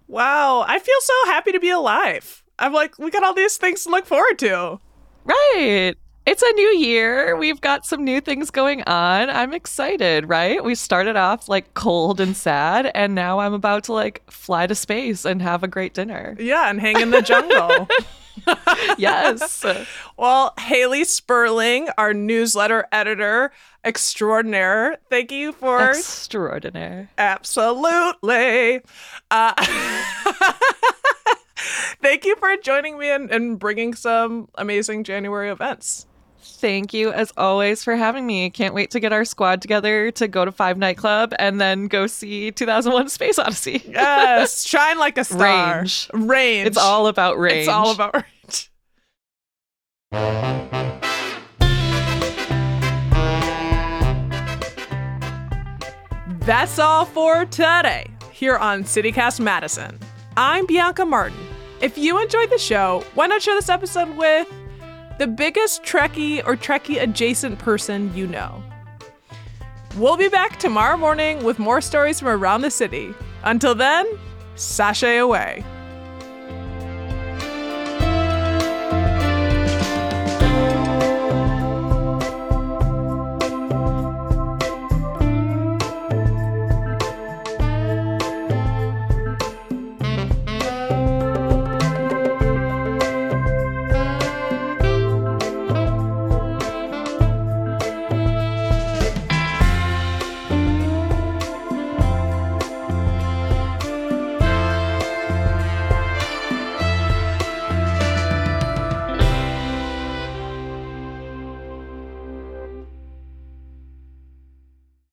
Wow, 0.06 0.66
I 0.68 0.78
feel 0.78 1.00
so 1.00 1.14
happy 1.24 1.50
to 1.52 1.58
be 1.58 1.70
alive. 1.70 2.43
I'm 2.58 2.72
like, 2.72 2.98
we 2.98 3.10
got 3.10 3.24
all 3.24 3.34
these 3.34 3.56
things 3.56 3.84
to 3.84 3.90
look 3.90 4.06
forward 4.06 4.38
to. 4.40 4.80
right 5.24 5.94
it's 6.26 6.42
a 6.42 6.52
new 6.52 6.76
year. 6.78 7.36
We've 7.36 7.60
got 7.60 7.84
some 7.84 8.02
new 8.02 8.20
things 8.20 8.50
going 8.50 8.82
on. 8.84 9.28
I'm 9.28 9.52
excited, 9.52 10.28
right? 10.28 10.64
We 10.64 10.74
started 10.74 11.16
off 11.16 11.48
like 11.48 11.74
cold 11.74 12.20
and 12.20 12.36
sad, 12.36 12.90
and 12.94 13.14
now 13.14 13.40
I'm 13.40 13.52
about 13.52 13.84
to 13.84 13.92
like 13.92 14.22
fly 14.30 14.66
to 14.66 14.74
space 14.74 15.24
and 15.24 15.42
have 15.42 15.62
a 15.62 15.68
great 15.68 15.92
dinner. 15.92 16.36
Yeah, 16.38 16.70
and 16.70 16.80
hang 16.80 17.00
in 17.00 17.10
the 17.10 17.22
jungle. 17.22 17.88
yes. 18.98 19.64
well, 20.16 20.54
Hayley 20.58 21.04
Sperling, 21.04 21.88
our 21.96 22.12
newsletter 22.12 22.86
editor 22.90 23.52
extraordinaire, 23.84 24.96
thank 25.10 25.30
you 25.30 25.52
for 25.52 25.90
extraordinaire. 25.90 27.10
Absolutely. 27.18 28.80
Uh, 29.30 29.54
thank 32.00 32.24
you 32.24 32.36
for 32.36 32.56
joining 32.56 32.98
me 32.98 33.10
and, 33.10 33.30
and 33.30 33.58
bringing 33.58 33.94
some 33.94 34.48
amazing 34.56 35.04
January 35.04 35.50
events. 35.50 36.06
Thank 36.46 36.92
you, 36.92 37.10
as 37.10 37.32
always, 37.36 37.82
for 37.82 37.96
having 37.96 38.26
me. 38.26 38.50
Can't 38.50 38.74
wait 38.74 38.90
to 38.90 39.00
get 39.00 39.12
our 39.12 39.24
squad 39.24 39.62
together 39.62 40.10
to 40.12 40.28
go 40.28 40.44
to 40.44 40.52
Five 40.52 40.76
Nightclub 40.76 41.34
and 41.38 41.60
then 41.60 41.88
go 41.88 42.06
see 42.06 42.50
2001 42.52 43.08
Space 43.08 43.38
Odyssey. 43.38 43.82
yes, 43.88 44.64
shine 44.64 44.98
like 44.98 45.16
a 45.16 45.24
star. 45.24 45.78
Range. 45.78 46.10
Range. 46.12 46.66
It's 46.66 46.76
all 46.76 47.06
about 47.06 47.38
range. 47.38 47.60
It's 47.60 47.68
all 47.68 47.90
about 47.92 48.14
range. 48.14 48.70
That's 56.40 56.78
all 56.78 57.06
for 57.06 57.46
today 57.46 58.06
here 58.30 58.56
on 58.56 58.84
CityCast 58.84 59.40
Madison. 59.40 59.98
I'm 60.36 60.66
Bianca 60.66 61.06
Martin. 61.06 61.38
If 61.84 61.98
you 61.98 62.18
enjoyed 62.18 62.48
the 62.48 62.56
show, 62.56 63.04
why 63.12 63.26
not 63.26 63.42
share 63.42 63.54
this 63.54 63.68
episode 63.68 64.16
with 64.16 64.50
the 65.18 65.26
biggest 65.26 65.82
Trekkie 65.82 66.42
or 66.46 66.56
Trekkie 66.56 67.02
adjacent 67.02 67.58
person 67.58 68.10
you 68.14 68.26
know? 68.26 68.62
We'll 69.98 70.16
be 70.16 70.30
back 70.30 70.58
tomorrow 70.58 70.96
morning 70.96 71.44
with 71.44 71.58
more 71.58 71.82
stories 71.82 72.20
from 72.20 72.28
around 72.28 72.62
the 72.62 72.70
city. 72.70 73.12
Until 73.42 73.74
then, 73.74 74.06
sashay 74.54 75.18
away. 75.18 75.62